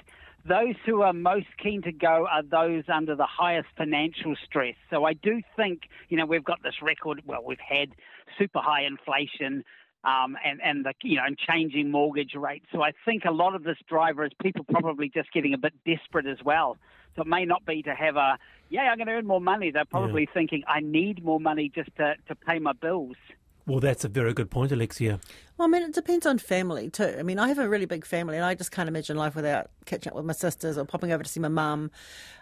Those 0.49 0.77
who 0.85 1.03
are 1.03 1.13
most 1.13 1.49
keen 1.61 1.83
to 1.83 1.91
go 1.91 2.29
are 2.31 2.41
those 2.45 2.85
under 2.89 3.17
the 3.17 3.27
highest 3.27 3.67
financial 3.77 4.37
stress. 4.45 4.77
So 4.91 5.03
I 5.05 5.13
do 5.13 5.43
think, 5.57 5.89
you 6.09 6.17
know, 6.17 6.25
we've 6.25 6.45
got 6.45 6.63
this 6.63 6.81
record. 6.81 7.21
Well, 7.27 7.43
we've 7.45 7.59
had 7.59 7.89
super 8.39 8.61
high 8.61 8.85
inflation, 8.85 9.65
um, 10.07 10.37
and 10.45 10.61
and 10.63 10.87
the 10.87 10.95
you 11.03 11.17
know 11.17 11.25
and 11.27 11.37
changing 11.37 11.91
mortgage 11.91 12.35
rates. 12.35 12.67
So 12.73 12.83
I 12.83 12.93
think 13.05 13.25
a 13.25 13.33
lot 13.33 13.55
of 13.55 13.65
this 13.65 13.77
driver 13.89 14.25
is 14.25 14.33
people 14.41 14.65
probably 14.65 15.11
just 15.13 15.33
getting 15.33 15.53
a 15.53 15.59
bit 15.59 15.75
desperate 15.85 16.27
as 16.27 16.39
well. 16.45 16.79
So 17.17 17.23
it 17.23 17.29
may 17.29 17.45
not 17.45 17.67
be 17.67 17.83
to 17.83 17.95
have 17.95 18.17
a 18.17 18.39
yeah 18.71 18.83
I'm 18.83 18.97
going 18.97 19.09
to 19.09 19.15
earn 19.15 19.27
more 19.27 19.40
money. 19.40 19.71
They're 19.71 19.85
probably 19.85 20.29
thinking 20.33 20.62
I 20.69 20.81
need 20.81 21.25
more 21.25 21.40
money 21.40 21.71
just 21.75 21.95
to 21.97 22.14
to 22.29 22.35
pay 22.35 22.59
my 22.61 22.73
bills. 22.73 23.16
Well, 23.66 23.81
that's 23.81 24.05
a 24.05 24.09
very 24.09 24.33
good 24.33 24.49
point, 24.49 24.71
Alexia. 24.71 25.19
Well, 25.59 25.66
I 25.66 25.69
mean, 25.69 25.83
it 25.83 25.92
depends 25.92 26.25
on 26.25 26.38
family 26.38 26.88
too. 26.88 27.16
I 27.19 27.25
mean, 27.25 27.40
I 27.40 27.49
have 27.49 27.59
a 27.59 27.69
really 27.69 27.85
big 27.85 28.07
family, 28.07 28.37
and 28.37 28.45
I 28.45 28.55
just 28.55 28.71
can't 28.71 28.88
imagine 28.88 29.16
life 29.16 29.35
without 29.35 29.71
catching 29.87 30.12
up 30.12 30.16
with 30.16 30.25
my 30.25 30.35
sisters 30.35 30.79
or 30.79 30.85
popping 30.85 31.11
over 31.11 31.25
to 31.25 31.29
see 31.29 31.40
my 31.40 31.49
mum. 31.49 31.90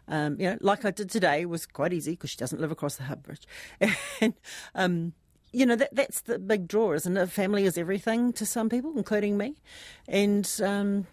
Um, 0.07 0.38
you 0.38 0.50
know, 0.50 0.59
like 0.61 0.85
I 0.85 0.90
did 0.90 1.09
today 1.09 1.46
was 1.46 1.64
quite 1.64 1.94
easy 1.94 2.11
because 2.11 2.29
she 2.29 2.37
doesn't 2.37 2.61
live 2.61 2.70
across 2.70 2.96
the 2.96 3.05
Harbour 3.05 3.22
Bridge, 3.22 3.46
and 4.20 4.35
um, 4.74 5.14
you 5.54 5.64
know 5.64 5.76
that 5.76 5.94
that's 5.94 6.22
the 6.22 6.38
big 6.38 6.68
draw, 6.68 6.92
isn't 6.92 7.16
it? 7.16 7.30
Family 7.30 7.64
is 7.64 7.78
everything 7.78 8.32
to 8.34 8.44
some 8.44 8.68
people, 8.68 8.92
including 8.96 9.36
me, 9.36 9.54
and 10.08 10.50
um, 10.62 11.06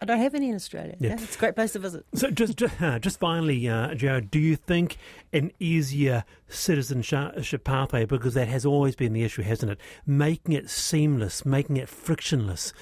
I 0.00 0.04
don't 0.04 0.18
have 0.18 0.34
any 0.34 0.50
in 0.50 0.54
Australia. 0.54 0.96
Yeah. 0.98 1.10
Yeah. 1.10 1.22
it's 1.22 1.36
a 1.36 1.38
great 1.38 1.54
place 1.54 1.72
to 1.72 1.78
visit. 1.78 2.04
So, 2.14 2.30
just 2.30 2.56
just, 2.56 2.80
uh, 2.82 2.98
just 2.98 3.18
finally, 3.18 3.68
uh, 3.68 3.90
Jarrod, 3.90 4.30
do 4.30 4.38
you 4.38 4.56
think 4.56 4.98
an 5.32 5.52
easier 5.58 6.24
citizenship 6.48 7.64
pathway, 7.64 8.04
because 8.04 8.34
that 8.34 8.48
has 8.48 8.66
always 8.66 8.94
been 8.94 9.12
the 9.12 9.24
issue, 9.24 9.42
hasn't 9.42 9.72
it? 9.72 9.78
Making 10.06 10.52
it 10.52 10.70
seamless, 10.70 11.46
making 11.46 11.76
it 11.76 11.88
frictionless, 11.88 12.72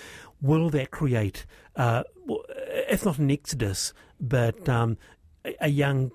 will 0.40 0.70
that 0.70 0.90
create, 0.90 1.46
uh, 1.76 2.02
if 2.88 3.04
not 3.04 3.18
an 3.18 3.30
exodus, 3.30 3.92
but 4.20 4.68
um, 4.68 4.98
a, 5.44 5.54
a 5.62 5.68
young 5.68 6.10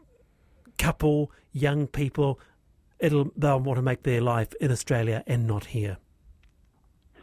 couple, 0.77 1.31
young 1.51 1.87
people, 1.87 2.39
it'll 2.99 3.31
they'll 3.35 3.59
want 3.59 3.77
to 3.77 3.81
make 3.81 4.03
their 4.03 4.21
life 4.21 4.53
in 4.59 4.71
Australia 4.71 5.23
and 5.27 5.47
not 5.47 5.65
here. 5.65 5.97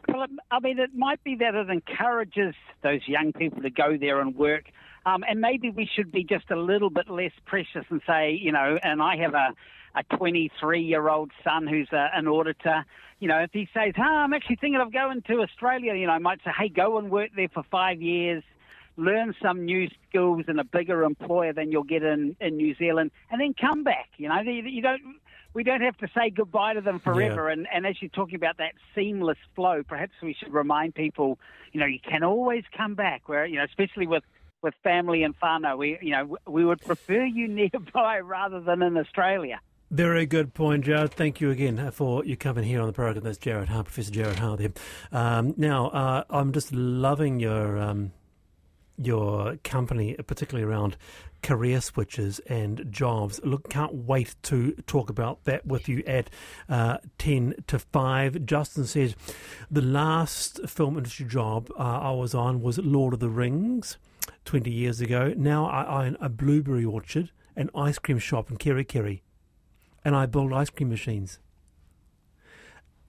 Well, 0.09 0.27
I 0.51 0.61
mean, 0.61 0.79
it 0.79 0.95
might 0.95 1.23
be 1.25 1.37
that 1.37 1.55
it 1.55 1.69
encourages 1.69 2.55
those 2.83 3.01
young 3.07 3.33
people 3.33 3.63
to 3.63 3.71
go 3.71 3.97
there 3.99 4.21
and 4.21 4.37
work. 4.37 4.71
Um, 5.05 5.25
and 5.29 5.41
maybe 5.41 5.71
we 5.71 5.89
should 5.95 6.11
be 6.11 6.25
just 6.25 6.51
a 6.51 6.57
little 6.57 6.91
bit 6.91 7.09
less 7.09 7.33
precious 7.45 7.85
and 7.91 8.01
say, 8.07 8.33
you 8.33 8.51
know, 8.53 8.79
and 8.83 9.01
I 9.01 9.17
have 9.19 9.35
a, 9.35 9.55
a 9.95 10.17
23 10.17 10.83
year 10.83 11.09
old 11.09 11.31
son 11.45 11.67
who's 11.67 11.89
a, 11.93 12.09
an 12.13 12.27
auditor. 12.27 12.85
You 13.21 13.29
know, 13.29 13.39
if 13.39 13.51
he 13.53 13.69
says, 13.73 13.95
huh, 13.97 14.03
I'm 14.03 14.33
actually 14.33 14.57
thinking 14.57 14.81
of 14.81 14.93
going 14.93 15.23
to 15.23 15.43
Australia, 15.43 15.95
you 15.95 16.07
know, 16.07 16.13
I 16.13 16.19
might 16.19 16.41
say, 16.45 16.51
hey, 16.57 16.69
go 16.69 16.99
and 16.99 17.11
work 17.11 17.31
there 17.37 17.49
for 17.49 17.63
five 17.71 18.03
years, 18.03 18.43
learn 18.97 19.35
some 19.41 19.65
new 19.65 19.89
skills 20.09 20.45
in 20.49 20.59
a 20.59 20.65
bigger 20.65 21.05
employer 21.05 21.53
than 21.53 21.71
you'll 21.71 21.85
get 21.85 22.03
in, 22.03 22.37
in 22.41 22.57
New 22.57 22.75
Zealand, 22.75 23.11
and 23.31 23.41
then 23.41 23.55
come 23.55 23.85
back. 23.85 24.09
You 24.17 24.29
know, 24.29 24.41
you, 24.41 24.63
you 24.63 24.83
don't. 24.83 25.03
We 25.57 25.65
don't 25.65 25.81
have 25.81 25.97
to 25.97 26.09
say 26.15 26.29
goodbye 26.29 26.75
to 26.75 26.83
them 26.83 27.01
forever. 27.01 27.49
And, 27.49 27.67
and 27.73 27.87
as 27.87 27.97
you're 28.03 28.11
talking 28.11 28.35
about 28.35 28.59
that 28.59 28.75
seamless 28.95 29.39
flow, 29.55 29.83
perhaps 29.83 30.13
we 30.23 30.35
should 30.35 30.53
remind 30.53 30.95
people, 30.95 31.39
you 31.73 31.81
know, 31.81 31.87
you 31.87 31.99
can 31.99 32.23
always 32.23 32.63
come 32.77 32.95
back. 32.95 33.27
Where 33.27 33.47
you 33.47 33.57
know, 33.57 33.65
especially 33.65 34.07
with 34.07 34.23
with 34.61 34.75
family 34.85 35.23
and 35.23 35.35
whānau, 35.41 35.79
we 35.79 35.99
you 36.03 36.11
know 36.11 36.37
we 36.47 36.63
would 36.63 36.83
prefer 36.83 37.25
you 37.25 37.49
nearby 37.61 38.19
rather 38.19 38.61
than 38.61 38.83
in 38.83 38.99
Australia. 38.99 39.59
Very 39.91 40.27
good 40.27 40.53
point, 40.53 40.85
Jarrod. 40.85 41.13
Thank 41.13 41.41
you 41.41 41.51
again 41.51 41.91
for 41.91 42.23
you 42.23 42.37
coming 42.37 42.65
here 42.65 42.83
on 42.83 42.87
the 42.87 42.93
program. 42.93 43.25
That's 43.25 43.39
Jarrod 43.39 43.69
Hart, 43.69 43.87
Professor 43.87 44.13
Jarrod 44.13 44.39
Hart 44.39 44.59
there. 44.59 44.73
Um, 45.11 45.55
now, 45.57 45.87
uh, 45.87 46.25
I'm 46.29 46.53
just 46.53 46.71
loving 46.71 47.41
your 47.41 47.79
um, 47.79 48.13
your 48.99 49.57
company, 49.65 50.17
particularly 50.27 50.71
around 50.71 50.99
career 51.47 51.81
switches 51.81 52.41
and 52.49 52.85
jobs. 52.91 53.41
Look, 53.45 53.71
can't 53.71 53.95
wait 53.95 54.35
to 54.43 54.73
talk 54.89 55.09
about 55.09 55.45
that 55.45 55.65
with 55.65 55.89
you 55.89 56.03
at 56.05 56.29
uh, 56.69 56.99
10 57.19 57.55
to 57.69 57.79
5. 57.79 58.45
Justin 58.45 58.85
says 58.85 59.15
the 59.71 59.81
last 59.81 60.59
film 60.69 60.97
industry 60.99 61.25
job 61.25 61.71
uh, 61.79 61.83
I 61.83 62.11
was 62.11 62.35
on 62.35 62.63
was 62.63 62.79
Lord 62.79 63.15
of 63.15 63.21
the 63.21 63.29
Rings 63.29 63.97
20 64.45 64.73
years 64.73 65.01
ago. 65.01 65.35
Now 65.37 65.67
I 65.67 66.05
own 66.05 66.17
a 66.21 66.29
blueberry 66.29 66.85
orchard, 66.85 67.31
an 67.55 67.71
ice 67.77 68.01
cream 68.01 68.19
shop 68.19 68.51
in 68.51 68.57
Kerikeri 68.57 69.21
and 70.05 70.17
I 70.17 70.27
build 70.27 70.53
ice 70.53 70.71
cream 70.71 70.89
machines. 70.89 71.39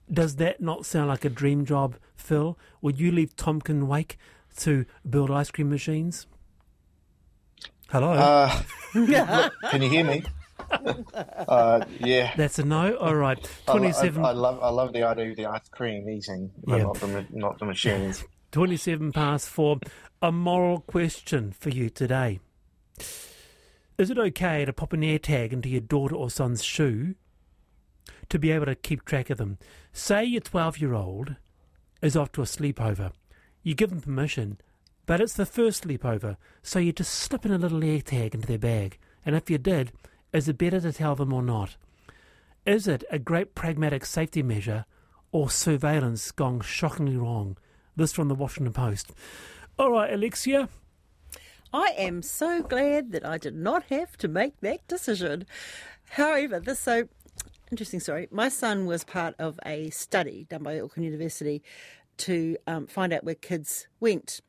Does 0.08 0.36
that 0.36 0.60
not 0.60 0.86
sound 0.86 1.08
like 1.08 1.24
a 1.24 1.28
dream 1.28 1.64
job, 1.64 1.96
Phil? 2.14 2.56
Would 2.82 3.00
you 3.00 3.10
leave 3.10 3.34
Tompkins 3.34 3.82
Wake 3.82 4.16
to 4.58 4.86
build 5.08 5.28
ice 5.28 5.50
cream 5.50 5.70
machines? 5.70 6.28
Hello? 7.88 8.12
Uh, 8.12 8.62
look, 8.94 9.52
can 9.70 9.82
you 9.82 9.88
hear 9.88 10.04
me? 10.04 10.22
uh, 10.70 11.84
yeah. 12.00 12.34
That's 12.36 12.58
a 12.58 12.64
no? 12.64 12.94
All 12.96 13.14
right. 13.14 13.38
27, 13.66 14.22
I, 14.24 14.28
I 14.28 14.32
love 14.32 14.58
I 14.62 14.68
love 14.68 14.92
the 14.92 15.04
idea 15.04 15.30
of 15.30 15.36
the 15.36 15.46
ice 15.46 15.68
cream 15.70 16.08
eating, 16.08 16.50
but 16.64 16.76
Yeah. 16.76 16.82
not 16.84 16.94
the 17.00 17.26
not 17.30 17.58
the 17.58 17.64
machines. 17.64 18.24
27 18.52 19.12
past 19.12 19.48
four. 19.48 19.78
A 20.20 20.32
moral 20.32 20.80
question 20.80 21.52
for 21.52 21.68
you 21.70 21.88
today. 21.88 22.40
Is 23.96 24.10
it 24.10 24.18
okay 24.18 24.64
to 24.64 24.72
pop 24.72 24.92
an 24.92 25.02
AirTag 25.02 25.52
into 25.52 25.68
your 25.68 25.80
daughter 25.80 26.16
or 26.16 26.28
son's 26.28 26.64
shoe 26.64 27.14
to 28.28 28.38
be 28.38 28.50
able 28.50 28.66
to 28.66 28.74
keep 28.74 29.04
track 29.04 29.30
of 29.30 29.38
them? 29.38 29.58
Say 29.92 30.24
your 30.24 30.40
12 30.40 30.78
year 30.78 30.94
old 30.94 31.36
is 32.02 32.16
off 32.16 32.32
to 32.32 32.42
a 32.42 32.46
sleepover. 32.46 33.12
You 33.62 33.74
give 33.74 33.90
them 33.90 34.00
permission, 34.00 34.58
but 35.08 35.22
it's 35.22 35.32
the 35.32 35.46
first 35.46 35.88
sleepover, 35.88 36.36
so 36.62 36.78
you 36.78 36.92
just 36.92 37.14
slip 37.14 37.46
in 37.46 37.50
a 37.50 37.56
little 37.56 37.80
AirTag 37.80 38.34
into 38.34 38.46
their 38.46 38.58
bag. 38.58 38.98
And 39.24 39.34
if 39.34 39.48
you 39.48 39.56
did, 39.56 39.90
is 40.34 40.50
it 40.50 40.58
better 40.58 40.82
to 40.82 40.92
tell 40.92 41.14
them 41.14 41.32
or 41.32 41.40
not? 41.42 41.78
Is 42.66 42.86
it 42.86 43.04
a 43.10 43.18
great 43.18 43.54
pragmatic 43.54 44.04
safety 44.04 44.42
measure 44.42 44.84
or 45.32 45.48
surveillance 45.48 46.30
gone 46.30 46.60
shockingly 46.60 47.16
wrong? 47.16 47.56
This 47.96 48.12
from 48.12 48.28
the 48.28 48.34
Washington 48.34 48.74
Post. 48.74 49.14
All 49.78 49.92
right, 49.92 50.12
Alexia. 50.12 50.68
I 51.72 51.94
am 51.96 52.20
so 52.20 52.60
glad 52.62 53.12
that 53.12 53.24
I 53.24 53.38
did 53.38 53.56
not 53.56 53.84
have 53.84 54.18
to 54.18 54.28
make 54.28 54.60
that 54.60 54.86
decision. 54.88 55.46
However, 56.10 56.60
this 56.60 56.80
so 56.80 57.08
interesting 57.70 58.00
story. 58.00 58.28
My 58.30 58.50
son 58.50 58.84
was 58.84 59.04
part 59.04 59.36
of 59.38 59.58
a 59.64 59.88
study 59.88 60.46
done 60.50 60.64
by 60.64 60.78
Auckland 60.78 61.06
University 61.06 61.62
to 62.18 62.58
um, 62.66 62.86
find 62.86 63.14
out 63.14 63.24
where 63.24 63.34
kids 63.34 63.86
went. 64.00 64.42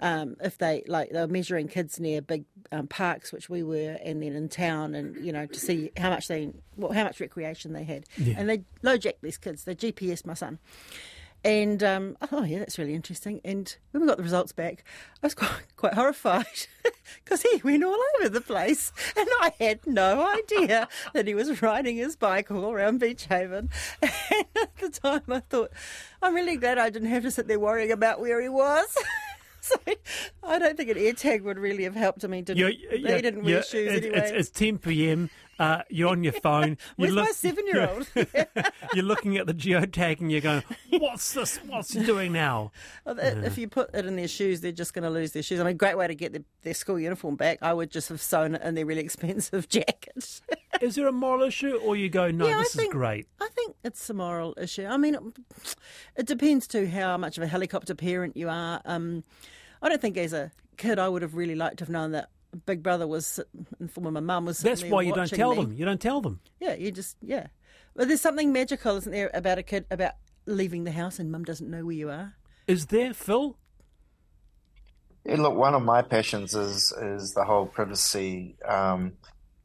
Um, 0.00 0.36
if 0.42 0.58
they 0.58 0.82
like 0.88 1.10
they 1.10 1.20
were 1.20 1.28
measuring 1.28 1.68
kids 1.68 2.00
near 2.00 2.20
big 2.20 2.44
um, 2.72 2.88
parks, 2.88 3.32
which 3.32 3.48
we 3.48 3.62
were, 3.62 3.96
and 4.04 4.22
then 4.22 4.34
in 4.34 4.48
town, 4.48 4.94
and 4.94 5.16
you 5.24 5.32
know 5.32 5.46
to 5.46 5.58
see 5.60 5.92
how 5.96 6.10
much 6.10 6.26
they, 6.28 6.50
well, 6.76 6.92
how 6.92 7.04
much 7.04 7.20
recreation 7.20 7.72
they 7.72 7.84
had, 7.84 8.04
Yeah. 8.18 8.34
and 8.36 8.48
they 8.48 8.64
low 8.82 8.96
jack 8.96 9.16
these 9.22 9.38
kids. 9.38 9.64
They 9.64 9.74
GPS 9.76 10.26
my 10.26 10.34
son, 10.34 10.58
and 11.44 11.82
um, 11.82 12.16
oh 12.32 12.42
yeah, 12.42 12.58
that's 12.58 12.76
really 12.76 12.94
interesting. 12.94 13.40
And 13.44 13.74
when 13.92 14.02
we 14.02 14.08
got 14.08 14.16
the 14.16 14.24
results 14.24 14.52
back, 14.52 14.82
I 15.22 15.26
was 15.26 15.34
quite, 15.36 15.76
quite 15.76 15.94
horrified 15.94 16.66
because 17.24 17.42
he 17.42 17.60
went 17.62 17.84
all 17.84 17.96
over 18.18 18.28
the 18.28 18.40
place, 18.40 18.92
and 19.16 19.28
I 19.40 19.52
had 19.60 19.86
no 19.86 20.26
idea 20.26 20.88
that 21.14 21.28
he 21.28 21.34
was 21.34 21.62
riding 21.62 21.96
his 21.96 22.16
bike 22.16 22.50
all 22.50 22.72
around 22.72 22.98
Beach 22.98 23.26
Haven. 23.26 23.70
And 24.02 24.44
at 24.60 24.76
the 24.78 24.90
time, 24.90 25.22
I 25.28 25.40
thought, 25.40 25.70
I'm 26.20 26.34
really 26.34 26.56
glad 26.56 26.78
I 26.78 26.90
didn't 26.90 27.08
have 27.10 27.22
to 27.22 27.30
sit 27.30 27.46
there 27.46 27.60
worrying 27.60 27.92
about 27.92 28.20
where 28.20 28.42
he 28.42 28.48
was. 28.48 28.88
so 29.68 29.76
I 30.42 30.58
don't 30.58 30.76
think 30.76 30.90
an 30.90 30.96
AirTag 30.96 31.42
would 31.42 31.58
really 31.58 31.84
have 31.84 31.94
helped 31.94 32.24
I 32.24 32.28
mean, 32.28 32.44
didn't. 32.44 32.58
You're- 32.58 32.78
you're- 32.98 33.22
didn't 33.22 33.44
wear 33.44 33.62
shoes 33.62 33.92
it's, 33.92 34.06
anyway. 34.06 34.18
It's, 34.18 34.30
it's 34.30 34.50
10 34.50 34.78
p.m. 34.78 35.30
Uh, 35.58 35.82
you're 35.88 36.08
on 36.10 36.24
your 36.24 36.32
phone. 36.32 36.76
Where's 36.96 37.12
you 37.14 37.20
my 37.20 37.30
seven-year-old? 37.30 38.08
you're 38.94 39.04
looking 39.04 39.36
at 39.36 39.46
the 39.46 39.54
geotag 39.54 40.20
and 40.20 40.30
you're 40.32 40.40
going, 40.40 40.64
"What's 40.90 41.32
this? 41.32 41.58
What's 41.58 41.92
he 41.92 42.04
doing 42.04 42.32
now?" 42.32 42.72
Well, 43.06 43.20
i- 43.20 43.44
If 43.46 43.56
you 43.56 43.68
put 43.68 43.94
it 43.94 44.04
in 44.04 44.16
their 44.16 44.26
shoes, 44.26 44.60
they're 44.62 44.72
just 44.72 44.94
going 44.94 45.04
to 45.04 45.10
lose 45.10 45.30
their 45.30 45.44
shoes. 45.44 45.60
I 45.60 45.62
mean, 45.64 45.76
great 45.76 45.96
way 45.96 46.08
to 46.08 46.14
get 46.16 46.32
their, 46.32 46.42
their 46.62 46.74
school 46.74 46.98
uniform 46.98 47.36
back. 47.36 47.58
I 47.62 47.72
would 47.72 47.92
just 47.92 48.08
have 48.08 48.20
sewn 48.20 48.56
it 48.56 48.62
in 48.62 48.74
their 48.74 48.84
really 48.84 49.02
expensive 49.02 49.68
jacket. 49.68 50.40
Is 50.80 50.94
there 50.96 51.06
a 51.06 51.12
moral 51.12 51.42
issue, 51.46 51.76
or 51.76 51.96
you 51.96 52.08
go, 52.08 52.30
"No, 52.30 52.46
Yeah, 52.46 52.58
I 52.58 52.62
this 52.62 52.76
is 52.76 52.88
great"? 52.88 53.26
I 53.40 53.48
think 53.54 53.76
it's 53.84 54.08
a 54.10 54.14
moral 54.14 54.54
issue. 54.60 54.86
I 54.86 54.96
mean, 54.96 55.14
it, 55.14 55.22
it 56.16 56.26
depends 56.26 56.66
too 56.66 56.86
how 56.86 57.16
much 57.16 57.36
of 57.38 57.44
a 57.44 57.46
helicopter 57.46 57.94
parent 57.94 58.36
you 58.36 58.48
are. 58.48 58.80
Um, 58.84 59.24
I 59.80 59.88
don't 59.88 60.00
think 60.00 60.16
as 60.16 60.32
a 60.32 60.50
kid 60.76 60.98
I 60.98 61.08
would 61.08 61.22
have 61.22 61.34
really 61.34 61.54
liked 61.54 61.78
to 61.78 61.84
have 61.84 61.90
known 61.90 62.12
that 62.12 62.30
Big 62.66 62.82
Brother 62.82 63.06
was, 63.06 63.26
sit- 63.26 63.48
in 63.80 63.88
form 63.88 64.06
of 64.06 64.12
my 64.12 64.20
mum 64.20 64.44
was. 64.46 64.60
That's 64.60 64.84
why 64.84 65.02
you 65.02 65.12
don't 65.14 65.28
tell 65.30 65.54
me. 65.54 65.62
them. 65.64 65.72
You 65.72 65.84
don't 65.84 66.00
tell 66.00 66.20
them. 66.20 66.40
Yeah, 66.60 66.74
you 66.74 66.90
just 66.90 67.16
yeah. 67.22 67.48
But 67.96 68.08
there's 68.08 68.20
something 68.20 68.52
magical, 68.52 68.96
isn't 68.96 69.12
there, 69.12 69.30
about 69.34 69.58
a 69.58 69.62
kid 69.62 69.86
about 69.90 70.12
leaving 70.46 70.84
the 70.84 70.92
house 70.92 71.18
and 71.18 71.30
mum 71.30 71.44
doesn't 71.44 71.70
know 71.70 71.84
where 71.84 71.94
you 71.94 72.10
are. 72.10 72.34
Is 72.66 72.86
there, 72.86 73.14
Phil? 73.14 73.56
Yeah, 75.24 75.36
look, 75.36 75.54
one 75.54 75.74
of 75.74 75.82
my 75.82 76.02
passions 76.02 76.54
is 76.54 76.92
is 77.00 77.32
the 77.32 77.44
whole 77.44 77.66
privacy 77.66 78.56
um, 78.66 79.12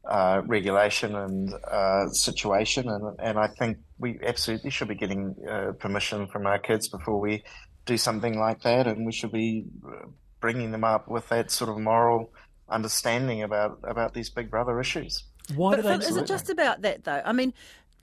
uh, 0.04 0.42
regulation 0.46 1.14
and 1.14 1.52
uh, 1.70 2.08
situation, 2.08 2.88
and 2.88 3.18
and 3.20 3.38
I 3.38 3.48
think 3.48 3.78
we 3.98 4.18
absolutely 4.24 4.70
should 4.70 4.88
be 4.88 4.94
getting 4.94 5.34
uh, 5.48 5.72
permission 5.78 6.26
from 6.26 6.46
our 6.46 6.58
kids 6.58 6.88
before 6.88 7.20
we 7.20 7.44
do 7.86 7.96
something 7.96 8.38
like 8.38 8.62
that, 8.62 8.86
and 8.86 9.04
we 9.06 9.12
should 9.12 9.32
be 9.32 9.66
uh, 9.86 10.06
bringing 10.40 10.70
them 10.72 10.84
up 10.84 11.08
with 11.08 11.28
that 11.28 11.50
sort 11.50 11.70
of 11.70 11.78
moral 11.78 12.32
understanding 12.68 13.42
about 13.42 13.78
about 13.84 14.14
these 14.14 14.30
Big 14.30 14.50
Brother 14.50 14.80
issues. 14.80 15.24
Why 15.54 15.76
do 15.76 15.82
But 15.82 16.00
they? 16.00 16.06
Is 16.06 16.16
it 16.16 16.26
just 16.26 16.48
about 16.50 16.82
that 16.82 17.04
though? 17.04 17.22
I 17.24 17.32
mean, 17.32 17.52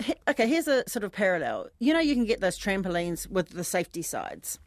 he- 0.04 0.16
okay, 0.28 0.48
here's 0.48 0.68
a 0.68 0.88
sort 0.88 1.04
of 1.04 1.12
parallel. 1.12 1.70
You 1.80 1.94
know, 1.94 2.00
you 2.00 2.14
can 2.14 2.26
get 2.26 2.42
those 2.42 2.60
trampolines 2.60 3.30
with 3.30 3.50
the 3.50 3.64
safety 3.64 4.02
sides, 4.02 4.60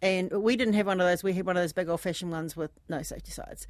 and 0.00 0.30
we 0.30 0.56
didn't 0.56 0.74
have 0.74 0.86
one 0.86 1.00
of 1.00 1.06
those. 1.06 1.22
We 1.22 1.34
had 1.34 1.44
one 1.46 1.56
of 1.56 1.62
those 1.62 1.72
big 1.72 1.88
old-fashioned 1.88 2.30
ones 2.30 2.56
with 2.56 2.70
no 2.88 3.02
safety 3.02 3.32
sides. 3.32 3.66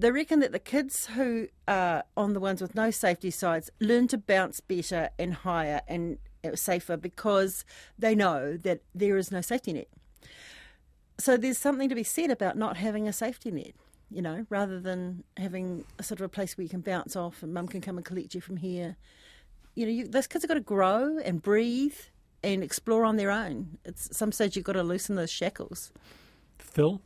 They 0.00 0.10
reckon 0.10 0.40
that 0.40 0.52
the 0.52 0.58
kids 0.58 1.08
who 1.08 1.48
are 1.68 2.04
on 2.16 2.32
the 2.32 2.40
ones 2.40 2.62
with 2.62 2.74
no 2.74 2.90
safety 2.90 3.30
sides 3.30 3.68
learn 3.80 4.08
to 4.08 4.16
bounce 4.16 4.58
better 4.58 5.10
and 5.18 5.34
higher 5.34 5.82
and 5.86 6.16
uh, 6.42 6.56
safer 6.56 6.96
because 6.96 7.66
they 7.98 8.14
know 8.14 8.56
that 8.56 8.80
there 8.94 9.18
is 9.18 9.30
no 9.30 9.42
safety 9.42 9.74
net. 9.74 9.88
So 11.18 11.36
there's 11.36 11.58
something 11.58 11.90
to 11.90 11.94
be 11.94 12.02
said 12.02 12.30
about 12.30 12.56
not 12.56 12.78
having 12.78 13.08
a 13.08 13.12
safety 13.12 13.50
net, 13.50 13.74
you 14.10 14.22
know, 14.22 14.46
rather 14.48 14.80
than 14.80 15.22
having 15.36 15.84
a 15.98 16.02
sort 16.02 16.20
of 16.20 16.24
a 16.24 16.30
place 16.30 16.56
where 16.56 16.62
you 16.62 16.70
can 16.70 16.80
bounce 16.80 17.14
off 17.14 17.42
and 17.42 17.52
mum 17.52 17.68
can 17.68 17.82
come 17.82 17.98
and 17.98 18.06
collect 18.06 18.34
you 18.34 18.40
from 18.40 18.56
here. 18.56 18.96
You 19.74 19.84
know, 19.84 19.92
you, 19.92 20.08
those 20.08 20.26
kids 20.26 20.44
have 20.44 20.48
got 20.48 20.54
to 20.54 20.60
grow 20.60 21.18
and 21.18 21.42
breathe 21.42 21.98
and 22.42 22.64
explore 22.64 23.04
on 23.04 23.16
their 23.16 23.30
own. 23.30 23.76
It's 23.84 24.16
some 24.16 24.32
stage 24.32 24.56
you've 24.56 24.64
got 24.64 24.72
to 24.72 24.82
loosen 24.82 25.16
those 25.16 25.30
shackles. 25.30 25.92
Phil? 26.58 27.02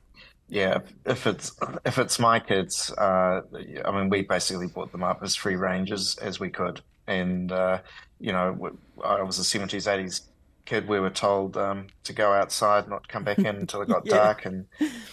Yeah, 0.49 0.81
if 1.07 1.27
it's 1.27 1.53
if 1.87 1.99
it's 1.99 2.19
my 2.19 2.39
kids, 2.39 2.93
uh, 2.99 3.41
I 3.85 3.91
mean, 3.93 4.11
we 4.11 4.23
basically 4.23 4.67
brought 4.67 4.93
them 4.93 5.03
up 5.03 5.21
as 5.23 5.35
free 5.35 5.57
rangers 5.57 6.17
as 6.19 6.39
we 6.39 6.51
could, 6.51 6.83
and 7.07 7.51
uh, 7.51 7.81
you 8.19 8.33
know, 8.33 8.79
I 9.03 9.23
was 9.23 9.39
a 9.39 9.45
seventies, 9.45 9.87
eighties 9.89 10.29
kid. 10.67 10.87
We 10.87 11.01
were 11.01 11.11
told 11.11 11.57
um, 11.57 11.87
to 12.05 12.13
go 12.13 12.33
outside, 12.33 12.89
not 12.89 13.09
come 13.09 13.25
back 13.25 13.45
in 13.45 13.57
until 13.57 13.81
it 13.83 13.89
got 13.89 14.09
Yeah. 14.09 14.11
dark, 14.11 14.45
and 14.45 14.67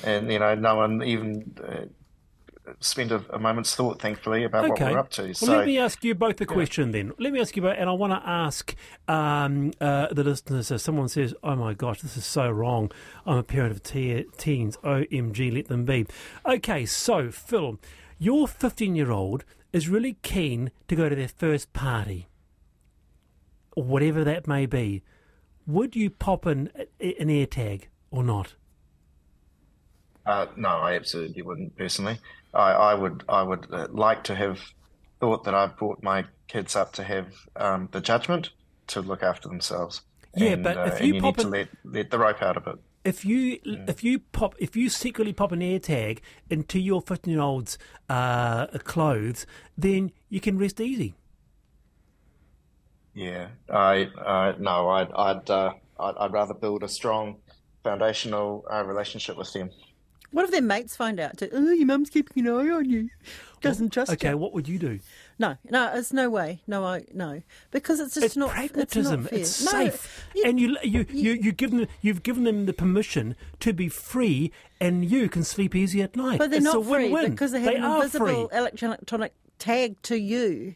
and 0.03 0.31
you 0.31 0.39
know, 0.39 0.53
no 0.55 0.75
one 0.75 1.01
even 1.03 1.55
uh, 2.71 2.75
spent 2.79 3.11
a, 3.11 3.23
a 3.29 3.39
moment's 3.39 3.75
thought, 3.75 4.01
thankfully, 4.01 4.43
about 4.43 4.69
what 4.69 4.79
we're 4.79 4.97
up 4.97 5.09
to. 5.11 5.23
Well, 5.23 5.33
So 5.33 5.57
let 5.57 5.65
me 5.65 5.77
ask 5.77 6.03
you 6.03 6.15
both 6.15 6.39
a 6.41 6.45
question 6.45 6.91
then. 6.91 7.11
Let 7.19 7.33
me 7.33 7.39
ask 7.39 7.55
you 7.55 7.61
both, 7.61 7.75
and 7.77 7.89
I 7.89 7.93
want 7.93 8.13
to 8.13 8.27
ask 8.27 8.75
um, 9.07 9.71
uh, 9.79 10.07
the 10.11 10.23
listeners. 10.23 10.71
If 10.71 10.81
someone 10.81 11.09
says, 11.09 11.33
"Oh 11.43 11.55
my 11.55 11.73
gosh, 11.73 12.01
this 12.01 12.17
is 12.17 12.25
so 12.25 12.49
wrong," 12.49 12.91
I'm 13.25 13.37
a 13.37 13.43
parent 13.43 13.71
of 13.71 13.83
te- 13.83 14.25
teens. 14.37 14.77
OMG, 14.83 15.53
let 15.53 15.67
them 15.67 15.85
be. 15.85 16.05
Okay, 16.45 16.85
so 16.85 17.31
Phil, 17.31 17.79
your 18.17 18.47
15 18.47 18.95
year 18.95 19.11
old 19.11 19.43
is 19.73 19.89
really 19.89 20.17
keen 20.21 20.71
to 20.87 20.95
go 20.95 21.09
to 21.09 21.15
their 21.15 21.27
first 21.27 21.73
party, 21.73 22.27
or 23.75 23.83
whatever 23.83 24.23
that 24.23 24.47
may 24.47 24.65
be. 24.65 25.03
Would 25.67 25.95
you 25.95 26.09
pop 26.09 26.45
in 26.47 26.71
an 26.99 27.27
AirTag 27.27 27.83
or 28.09 28.23
not? 28.23 28.55
Uh, 30.25 30.47
no, 30.55 30.69
I 30.69 30.95
absolutely 30.95 31.41
wouldn't 31.41 31.75
personally. 31.77 32.19
I, 32.53 32.71
I 32.71 32.93
would 32.93 33.23
I 33.29 33.43
would 33.43 33.67
uh, 33.71 33.87
like 33.91 34.23
to 34.25 34.35
have 34.35 34.59
thought 35.19 35.43
that 35.45 35.53
I've 35.53 35.77
brought 35.77 36.03
my 36.03 36.25
kids 36.47 36.75
up 36.75 36.93
to 36.93 37.03
have 37.03 37.27
um, 37.55 37.89
the 37.91 38.01
judgment 38.01 38.51
to 38.87 39.01
look 39.01 39.23
after 39.23 39.47
themselves. 39.49 40.01
Yeah, 40.35 40.51
and, 40.51 40.63
but 40.63 40.77
uh, 40.77 40.83
if 40.83 40.99
and 40.99 41.07
you 41.07 41.13
you 41.15 41.21
pop 41.21 41.37
need 41.37 41.43
to 41.43 41.47
let, 41.47 41.69
let 41.83 42.11
the 42.11 42.19
rope 42.19 42.41
out 42.41 42.57
of 42.57 42.67
it. 42.67 42.79
if 43.03 43.25
you 43.25 43.59
if 43.87 44.03
you 44.03 44.19
pop 44.19 44.55
if 44.59 44.75
you 44.75 44.89
secretly 44.89 45.33
pop 45.33 45.51
an 45.51 45.59
AirTag 45.61 46.19
into 46.49 46.79
your 46.79 47.01
15 47.01 47.31
year 47.33 47.41
old's 47.41 47.77
uh, 48.09 48.67
clothes, 48.79 49.45
then 49.77 50.11
you 50.29 50.39
can 50.39 50.57
rest 50.57 50.79
easy. 50.79 51.15
Yeah, 53.13 53.47
I 53.69 54.03
uh, 54.17 54.53
no, 54.59 54.89
I'd 54.89 55.11
I'd, 55.11 55.49
uh, 55.49 55.73
I'd 55.99 56.15
I'd 56.17 56.31
rather 56.33 56.53
build 56.53 56.83
a 56.83 56.87
strong 56.87 57.37
foundational 57.83 58.65
uh, 58.71 58.83
relationship 58.83 59.37
with 59.37 59.51
them. 59.53 59.69
What 60.31 60.45
if 60.45 60.51
their 60.51 60.61
mates 60.61 60.95
find 60.95 61.19
out? 61.19 61.37
To, 61.37 61.49
oh, 61.51 61.71
your 61.71 61.85
mum's 61.85 62.09
keeping 62.09 62.47
an 62.47 62.53
eye 62.53 62.69
on 62.69 62.89
you. 62.89 63.09
Doesn't 63.61 63.91
trust 63.91 64.11
Okay, 64.13 64.29
you. 64.29 64.37
what 64.37 64.53
would 64.53 64.67
you 64.67 64.79
do? 64.79 64.99
No, 65.37 65.57
no, 65.69 65.91
it's 65.93 66.11
no 66.13 66.29
way. 66.29 66.61
No, 66.67 66.83
I 66.85 67.03
no, 67.13 67.43
because 67.69 67.99
it's 67.99 68.15
just 68.15 68.25
It's 68.25 68.37
not. 68.37 68.49
pragmatism. 68.49 69.27
It's, 69.31 69.63
not 69.63 69.71
fair. 69.73 69.83
It's 69.89 69.91
No, 69.93 69.97
safe, 69.97 70.25
you- 70.35 70.43
and 70.45 70.59
you 70.59 70.77
you 70.83 71.05
you 71.11 71.31
you 71.33 71.51
give 71.51 71.69
them 71.71 71.85
you've 72.01 72.23
given 72.23 72.43
them 72.43 72.65
the 72.65 72.73
permission 72.73 73.35
to 73.59 73.71
be 73.73 73.87
free, 73.87 74.51
and 74.79 75.05
you 75.05 75.29
can 75.29 75.43
sleep 75.43 75.75
easy 75.75 76.01
at 76.01 76.15
night. 76.15 76.39
But 76.39 76.49
they're 76.49 76.57
it's 76.57 76.65
not 76.73 76.83
free 76.85 77.09
win-win. 77.11 77.31
because 77.31 77.51
they 77.51 77.61
have 77.61 77.75
an 77.75 77.83
are 77.83 77.97
invisible 77.97 78.47
free. 78.47 78.57
electronic 78.57 79.33
tag 79.59 80.01
to 80.03 80.17
you. 80.17 80.75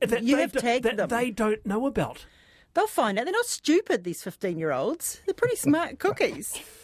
That 0.00 0.22
you 0.22 0.36
have 0.36 0.52
tagged 0.52 0.84
that 0.84 0.96
them. 0.98 1.08
they 1.08 1.30
don't 1.30 1.64
know 1.66 1.86
about. 1.86 2.26
They'll 2.74 2.86
find 2.86 3.18
out. 3.18 3.24
They're 3.24 3.32
not 3.32 3.46
stupid. 3.46 4.04
These 4.04 4.22
fifteen-year-olds. 4.22 5.20
They're 5.26 5.34
pretty 5.34 5.56
smart 5.56 5.98
cookies. 5.98 6.54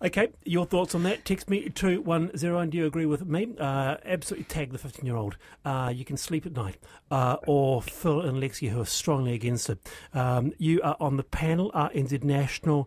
Okay, 0.00 0.28
your 0.44 0.64
thoughts 0.64 0.94
on 0.94 1.02
that? 1.02 1.24
Text 1.24 1.50
me 1.50 1.68
two 1.70 2.00
one 2.02 2.36
zero. 2.36 2.60
And 2.60 2.70
do 2.70 2.78
you 2.78 2.86
agree 2.86 3.06
with 3.06 3.26
me? 3.26 3.48
Uh, 3.58 3.96
absolutely 4.04 4.44
tag 4.44 4.70
the 4.70 4.78
fifteen-year-old. 4.78 5.36
Uh, 5.64 5.92
you 5.92 6.04
can 6.04 6.16
sleep 6.16 6.46
at 6.46 6.52
night. 6.52 6.76
Uh, 7.10 7.36
or 7.48 7.82
Phil 7.82 8.20
and 8.20 8.40
Lexi, 8.40 8.68
who 8.68 8.80
are 8.80 8.86
strongly 8.86 9.32
against 9.32 9.68
it. 9.68 9.78
Um, 10.14 10.52
you 10.56 10.80
are 10.82 10.96
on 11.00 11.16
the 11.16 11.24
panel. 11.24 11.72
RNZ 11.72 12.22
National 12.22 12.76